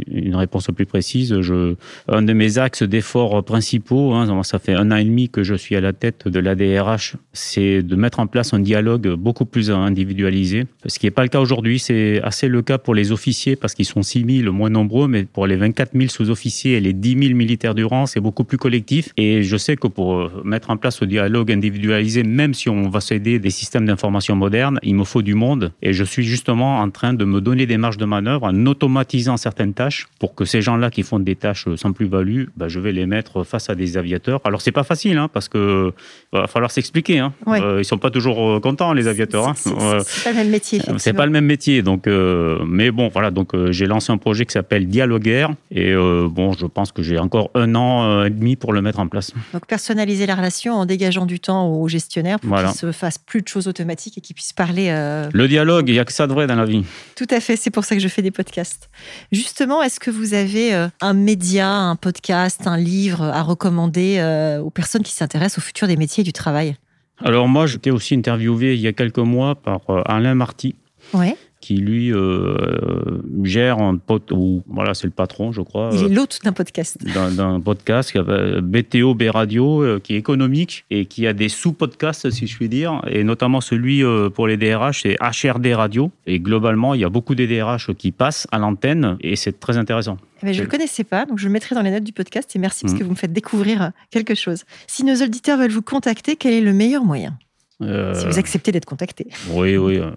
une, 0.08 0.36
réponse 0.36 0.67
plus 0.67 0.86
précise. 0.86 1.41
Je, 1.41 1.76
un 2.08 2.21
de 2.21 2.34
mes 2.34 2.60
axes 2.60 2.84
d'effort 2.84 3.43
principaux, 3.43 4.13
hein, 4.13 4.43
ça 4.43 4.60
fait 4.60 4.76
un 4.76 4.91
an 4.91 4.97
et 4.97 5.04
demi 5.04 5.30
que 5.30 5.41
je 5.43 5.56
suis 5.56 5.76
à 5.76 5.82
la 5.82 5.93
tête 5.93 6.28
de 6.28 6.39
l'ADRH, 6.39 7.15
c'est 7.34 7.82
de 7.82 7.95
mettre 7.95 8.19
en 8.19 8.28
place 8.28 8.54
un 8.54 8.60
dialogue 8.60 9.15
beaucoup 9.15 9.45
plus 9.45 9.71
individualisé, 9.71 10.65
ce 10.86 11.00
qui 11.00 11.08
n'est 11.08 11.12
pas 11.12 11.23
le 11.23 11.30
cas 11.30 11.39
aujourd'hui. 11.39 11.80
C'est 11.80 12.21
assez 12.21 12.47
le 12.47 12.62
cas 12.62 12.78
pour 12.78 12.93
les 12.93 13.12
officiers 13.12 13.56
parce 13.56 13.73
qu'ils 13.73 13.86
sont 13.86 14.04
6 14.04 14.41
000, 14.43 14.54
moins 14.54 14.69
nombreux, 14.69 15.08
mais 15.08 15.27
pour 15.34 15.48
les 15.48 15.56
24 15.56 15.92
000 15.94 16.10
sous-officiers 16.10 16.78
et 16.78 16.80
les 16.80 16.94
10 16.94 17.28
000 17.28 17.36
militaires 17.36 17.76
du 17.76 17.86
rang, 17.86 18.06
c'est 18.06 18.20
beaucoup 18.20 18.44
plus 18.44 18.58
collectif. 18.58 19.10
Et 19.18 19.44
je 19.44 19.58
sais 19.58 19.76
que 19.76 19.88
pour 19.88 20.16
euh, 20.16 20.42
mettre 20.44 20.70
en 20.70 20.78
place 20.78 20.98
ce 20.98 21.06
dialogue 21.06 21.52
individualisé, 21.52 22.24
même 22.24 22.54
si 22.54 22.70
on 22.70 22.90
va 22.90 23.02
s'aider 23.02 23.40
des 23.40 23.50
systèmes 23.50 23.86
d'information 23.86 24.36
modernes, 24.36 24.80
il 24.84 24.96
me 24.96 25.04
faut 25.04 25.22
du 25.22 25.36
monde. 25.36 25.72
Et 25.82 25.94
je 25.94 26.04
suis 26.04 26.24
justement 26.24 26.80
en 26.80 26.90
train 26.90 27.13
de 27.13 27.26
me 27.26 27.42
donner 27.42 27.66
des 27.66 27.78
marges 27.78 27.98
de 27.98 28.06
manœuvre 28.06 28.46
en 28.46 28.66
automatisant 28.66 29.38
certaines 29.38 29.74
tâches 29.74 30.08
pour 30.20 30.36
que 30.36 30.46
ces 30.46 30.62
gens-là 30.62 30.90
qui 30.90 31.04
font 31.04 31.20
des 31.20 31.36
tâches 31.36 31.68
sans 31.76 31.94
plus-value, 31.94 32.46
bah, 32.56 32.68
je 32.68 32.80
vais 32.80 32.92
les 32.92 33.06
mettre 33.06 33.44
face 33.44 33.70
à 33.70 33.76
des 33.76 33.98
aviateurs. 33.98 34.42
Alors 34.44 34.62
c'est 34.62 34.72
pas 34.72 34.84
facile, 34.84 35.18
hein, 35.18 35.30
parce 35.32 35.50
que 35.50 35.94
va 36.32 36.48
falloir 36.48 36.72
s'expliquer. 36.72 37.20
Hein. 37.20 37.34
Euh, 37.48 37.80
ils 37.80 37.86
sont 37.86 37.98
pas 37.98 38.12
toujours 38.12 38.50
euh, 38.50 38.60
contents 38.60 38.94
les 38.94 39.08
aviateurs. 39.08 39.50
Hein. 39.50 39.54
C'est 39.56 40.24
pas 40.24 40.32
le 40.32 40.38
même 40.38 40.50
métier. 40.50 40.82
C'est 40.98 41.13
pas 41.13 41.26
le 41.26 41.32
même 41.32 41.46
métier. 41.46 41.82
Donc, 41.82 42.08
mais 42.08 42.92
bon, 42.92 43.10
voilà. 43.10 43.32
Donc 43.32 43.56
j'ai 43.72 43.86
lancé 43.86 44.12
un 44.12 44.18
projet 44.18 44.46
qui 44.46 44.54
s'appelle 44.54 44.88
Dialogue 44.88 45.16
guerre. 45.19 45.53
Et 45.71 45.91
euh, 45.91 46.27
bon, 46.30 46.53
je 46.53 46.65
pense 46.65 46.91
que 46.91 47.03
j'ai 47.03 47.17
encore 47.17 47.49
un 47.56 47.75
an 47.75 48.06
euh, 48.06 48.25
et 48.25 48.30
demi 48.30 48.56
pour 48.56 48.73
le 48.73 48.82
mettre 48.82 48.99
en 48.99 49.08
place. 49.08 49.32
Donc 49.53 49.65
personnaliser 49.67 50.25
la 50.25 50.36
relation 50.36 50.73
en 50.73 50.86
dégageant 50.86 51.25
du 51.25 51.39
temps 51.39 51.67
aux 51.67 51.88
gestionnaires 51.88 52.39
pour 52.39 52.58
qu'ils 52.58 52.69
se 52.69 52.91
fassent 52.91 53.17
plus 53.17 53.41
de 53.41 53.47
choses 53.47 53.67
automatiques 53.67 54.17
et 54.17 54.21
qu'ils 54.21 54.36
puissent 54.36 54.53
parler. 54.53 54.88
Euh, 54.89 55.30
le 55.34 55.47
dialogue, 55.47 55.89
il 55.89 55.93
n'y 55.93 55.99
a 55.99 56.06
que 56.06 56.13
ça 56.13 56.27
de 56.27 56.34
vrai 56.34 56.47
dans 56.47 56.56
la 56.56 56.65
vie. 56.65 56.86
Tout 57.15 57.27
à 57.30 57.39
fait, 57.39 57.56
c'est 57.56 57.69
pour 57.69 57.86
ça 57.86 57.95
que 57.95 58.01
je 58.01 58.08
fais 58.08 58.21
des 58.21 58.32
podcasts. 58.32 58.89
Justement, 59.32 59.82
est-ce 59.84 59.99
que 59.99 60.12
vous 60.12 60.34
avez 60.34 60.88
un 61.01 61.13
média, 61.13 61.69
un 61.69 61.95
podcast, 61.95 62.67
un 62.67 62.77
livre 62.77 63.23
à 63.23 63.41
recommander 63.41 64.21
aux 64.63 64.69
personnes 64.69 65.03
qui 65.03 65.13
s'intéressent 65.13 65.60
au 65.60 65.62
futur 65.62 65.88
des 65.88 65.97
métiers 65.97 66.23
du 66.23 66.34
travail? 66.34 66.75
Alors 67.23 67.47
moi, 67.47 67.65
j'étais 67.65 67.89
aussi 67.89 68.15
interviewé 68.15 68.75
il 68.75 68.82
y 68.82 68.88
a 68.88 68.93
quelques 68.93 69.17
mois 69.17 69.56
par 69.56 69.82
Alain 70.06 70.36
Marty, 70.36 70.75
ouais 71.13 71.36
qui 71.67 71.75
lui 71.75 72.13
euh, 72.13 73.19
gère 73.43 73.80
un 73.80 73.97
pote 73.97 74.32
ou 74.32 74.63
voilà 74.67 74.93
c'est 74.93 75.06
le 75.06 75.12
patron 75.12 75.51
je 75.51 75.60
crois 75.60 75.89
il 75.91 76.06
est 76.06 76.08
l'hôte 76.15 76.39
d'un 76.45 76.53
podcast. 76.53 76.97
d'un 77.03 77.60
podcast 77.60 78.17
BTO 78.17 79.13
B 79.13 79.23
Radio 79.23 79.84
euh, 79.84 79.99
qui 80.01 80.13
est 80.13 80.17
économique 80.17 80.86
et 80.91 81.03
qui 81.08 81.27
a 81.27 81.34
des 81.34 81.49
sous-podcasts 81.49 82.30
si 82.30 82.47
je 82.47 82.56
puis 82.56 82.69
dire. 82.69 83.01
Et 83.10 83.25
notamment 83.25 83.60
celui 83.60 84.01
euh, 84.01 84.30
pour 84.30 84.47
les 84.47 84.56
DRH 84.56 85.01
c'est 85.01 85.17
HRD 85.19 85.73
Radio. 85.73 86.10
Et 86.25 86.39
globalement 86.39 86.93
il 86.93 87.01
y 87.01 87.03
a 87.03 87.10
beaucoup 87.10 87.36
de 87.36 87.45
DRH 87.45 87.93
qui 87.95 88.13
passent 88.13 88.47
à 88.53 88.60
l'antenne 88.60 89.17
et 89.19 89.36
c'est 89.36 89.60
très 89.60 89.77
intéressant. 89.77 90.17
Eh 90.41 90.45
ben, 90.45 90.53
je 90.53 90.60
ne 90.60 90.63
le 90.63 90.71
connaissais 90.71 91.03
pas, 91.03 91.25
donc 91.25 91.38
je 91.38 91.47
le 91.47 91.51
mettrai 91.51 91.75
dans 91.75 91.82
les 91.82 91.91
notes 91.91 92.06
du 92.06 92.13
podcast 92.13 92.56
et 92.56 92.60
merci 92.60 92.84
parce 92.86 92.93
mm. 92.93 92.99
que 92.99 93.03
vous 93.03 93.10
me 93.10 93.15
faites 93.15 93.34
découvrir 93.34 93.91
quelque 94.10 94.36
chose. 94.36 94.63
Si 94.88 95.03
nos 95.03 95.15
auditeurs 95.15 95.58
veulent 95.58 95.71
vous 95.71 95.82
contacter, 95.82 96.38
quel 96.38 96.53
est 96.53 96.62
le 96.62 96.71
meilleur 96.71 97.03
moyen? 97.03 97.38
Euh, 97.84 98.16
si 98.16 98.26
vous 98.26 98.40
acceptez 98.40 98.72
d'être 98.72 98.86
contacté. 98.86 99.28
Oui, 99.52 99.78
oui. 99.78 100.00
Euh, 100.00 100.10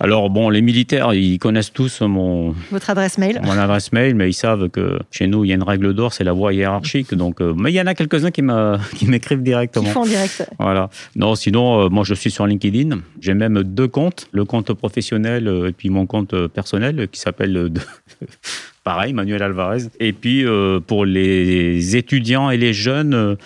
alors, 0.00 0.30
bon, 0.30 0.48
les 0.48 0.62
militaires, 0.62 1.12
ils 1.12 1.38
connaissent 1.38 1.72
tous 1.72 2.00
mon. 2.00 2.54
Votre 2.70 2.88
adresse 2.88 3.18
mail 3.18 3.40
Mon 3.44 3.52
adresse 3.52 3.92
mail, 3.92 4.14
mais 4.14 4.30
ils 4.30 4.34
savent 4.34 4.70
que 4.70 4.98
chez 5.10 5.26
nous, 5.26 5.44
il 5.44 5.48
y 5.48 5.52
a 5.52 5.56
une 5.56 5.62
règle 5.62 5.92
d'or, 5.92 6.14
c'est 6.14 6.24
la 6.24 6.32
voie 6.32 6.54
hiérarchique. 6.54 7.14
Donc, 7.14 7.42
euh, 7.42 7.52
mais 7.54 7.70
il 7.70 7.74
y 7.74 7.80
en 7.80 7.86
a 7.86 7.94
quelques-uns 7.94 8.30
qui 8.30 8.42
m'écrivent 9.06 9.42
directement. 9.42 9.84
Qui 9.84 9.90
font 9.90 10.02
en 10.02 10.06
direct. 10.06 10.48
Voilà. 10.58 10.88
Non, 11.16 11.34
sinon, 11.34 11.90
moi, 11.90 12.04
je 12.04 12.14
suis 12.14 12.30
sur 12.30 12.46
LinkedIn. 12.46 12.98
J'ai 13.20 13.34
même 13.34 13.62
deux 13.62 13.88
comptes 13.88 14.28
le 14.32 14.46
compte 14.46 14.72
professionnel 14.72 15.66
et 15.68 15.72
puis 15.72 15.90
mon 15.90 16.06
compte 16.06 16.46
personnel 16.48 17.08
qui 17.12 17.20
s'appelle. 17.20 17.70
pareil, 18.88 19.12
Manuel 19.12 19.42
Alvarez. 19.42 19.82
Et 20.00 20.14
puis, 20.14 20.46
pour 20.86 21.04
les 21.04 21.94
étudiants 21.94 22.48
et 22.48 22.56
les 22.56 22.72
jeunes, 22.72 23.36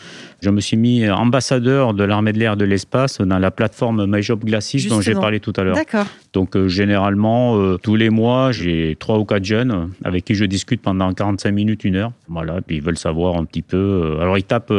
je 0.42 0.50
me 0.50 0.60
suis 0.60 0.76
mis 0.76 1.08
ambassadeur 1.08 1.94
de 1.94 2.02
l'armée 2.02 2.32
de 2.32 2.38
l'air 2.38 2.56
de 2.56 2.64
l'espace 2.64 3.20
dans 3.20 3.38
la 3.38 3.50
plateforme 3.52 4.06
MyJob 4.06 4.44
Glacis 4.44 4.88
dont 4.88 5.00
j'ai 5.00 5.14
parlé 5.14 5.38
tout 5.38 5.52
à 5.56 5.62
l'heure. 5.62 5.76
D'accord. 5.76 6.06
Donc 6.32 6.56
euh, 6.56 6.66
généralement, 6.66 7.58
euh, 7.58 7.76
tous 7.76 7.94
les 7.94 8.10
mois, 8.10 8.52
j'ai 8.52 8.96
trois 8.98 9.18
ou 9.18 9.24
quatre 9.24 9.44
jeunes 9.44 9.90
avec 10.02 10.24
qui 10.24 10.34
je 10.34 10.44
discute 10.44 10.80
pendant 10.80 11.12
45 11.12 11.52
minutes, 11.52 11.84
une 11.84 11.96
heure. 11.96 12.12
Voilà, 12.28 12.60
puis 12.66 12.76
ils 12.76 12.82
veulent 12.82 12.98
savoir 12.98 13.36
un 13.36 13.44
petit 13.44 13.62
peu. 13.62 13.76
Euh, 13.76 14.20
alors 14.20 14.38
ils 14.38 14.44
tapent 14.44 14.72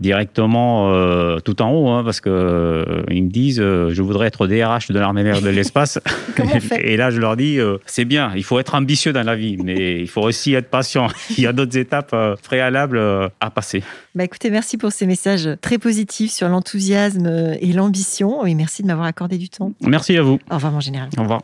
directement 0.00 0.92
tout 1.40 1.62
en 1.62 1.70
haut, 1.70 1.88
hein, 1.88 2.02
parce 2.04 2.20
que 2.20 2.84
ils 3.10 3.24
me 3.24 3.30
disent, 3.30 3.60
je 3.60 4.02
voudrais 4.02 4.26
être 4.26 4.46
DRH 4.46 4.90
de 4.90 4.98
l'armée 4.98 5.22
de 5.22 5.28
l'air 5.28 5.42
de 5.42 5.48
l'espace. 5.48 5.98
Et 6.78 6.96
là, 6.96 7.10
je 7.10 7.20
leur 7.20 7.36
dis, 7.36 7.58
c'est 7.86 8.04
bien, 8.04 8.32
il 8.36 8.44
faut 8.44 8.58
être 8.58 8.74
ambitieux 8.74 9.12
dans 9.12 9.22
la 9.22 9.36
vie, 9.36 9.56
mais 9.62 10.05
il 10.06 10.10
faut 10.10 10.22
aussi 10.22 10.54
être 10.54 10.70
patient. 10.70 11.08
il 11.36 11.40
y 11.40 11.46
a 11.46 11.52
d'autres 11.52 11.76
étapes 11.76 12.14
préalables 12.42 13.00
à 13.40 13.50
passer. 13.50 13.82
Bah 14.14 14.24
écoutez, 14.24 14.50
merci 14.50 14.78
pour 14.78 14.92
ces 14.92 15.06
messages 15.06 15.48
très 15.60 15.78
positifs 15.78 16.32
sur 16.32 16.48
l'enthousiasme 16.48 17.56
et 17.60 17.72
l'ambition. 17.72 18.46
Et 18.46 18.54
merci 18.54 18.82
de 18.82 18.86
m'avoir 18.86 19.06
accordé 19.06 19.38
du 19.38 19.48
temps. 19.48 19.72
Merci 19.80 20.16
à 20.16 20.22
vous. 20.22 20.38
Au 20.50 20.54
revoir, 20.54 20.72
mon 20.72 20.80
général. 20.80 21.10
Au 21.18 21.22
revoir. 21.22 21.42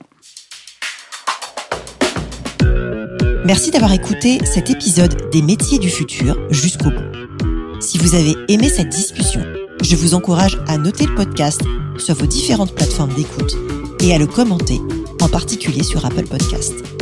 Merci 3.44 3.72
d'avoir 3.72 3.92
écouté 3.92 4.38
cet 4.44 4.70
épisode 4.70 5.30
des 5.32 5.42
métiers 5.42 5.80
du 5.80 5.88
futur 5.88 6.36
jusqu'au 6.50 6.90
bout. 6.90 7.80
Si 7.80 7.98
vous 7.98 8.14
avez 8.14 8.36
aimé 8.48 8.68
cette 8.68 8.88
discussion, 8.88 9.42
je 9.82 9.96
vous 9.96 10.14
encourage 10.14 10.58
à 10.68 10.78
noter 10.78 11.06
le 11.06 11.14
podcast 11.16 11.60
sur 11.98 12.14
vos 12.14 12.26
différentes 12.26 12.72
plateformes 12.72 13.12
d'écoute 13.14 13.56
et 14.00 14.14
à 14.14 14.18
le 14.18 14.28
commenter, 14.28 14.78
en 15.20 15.28
particulier 15.28 15.82
sur 15.82 16.06
Apple 16.06 16.28
Podcast. 16.28 17.01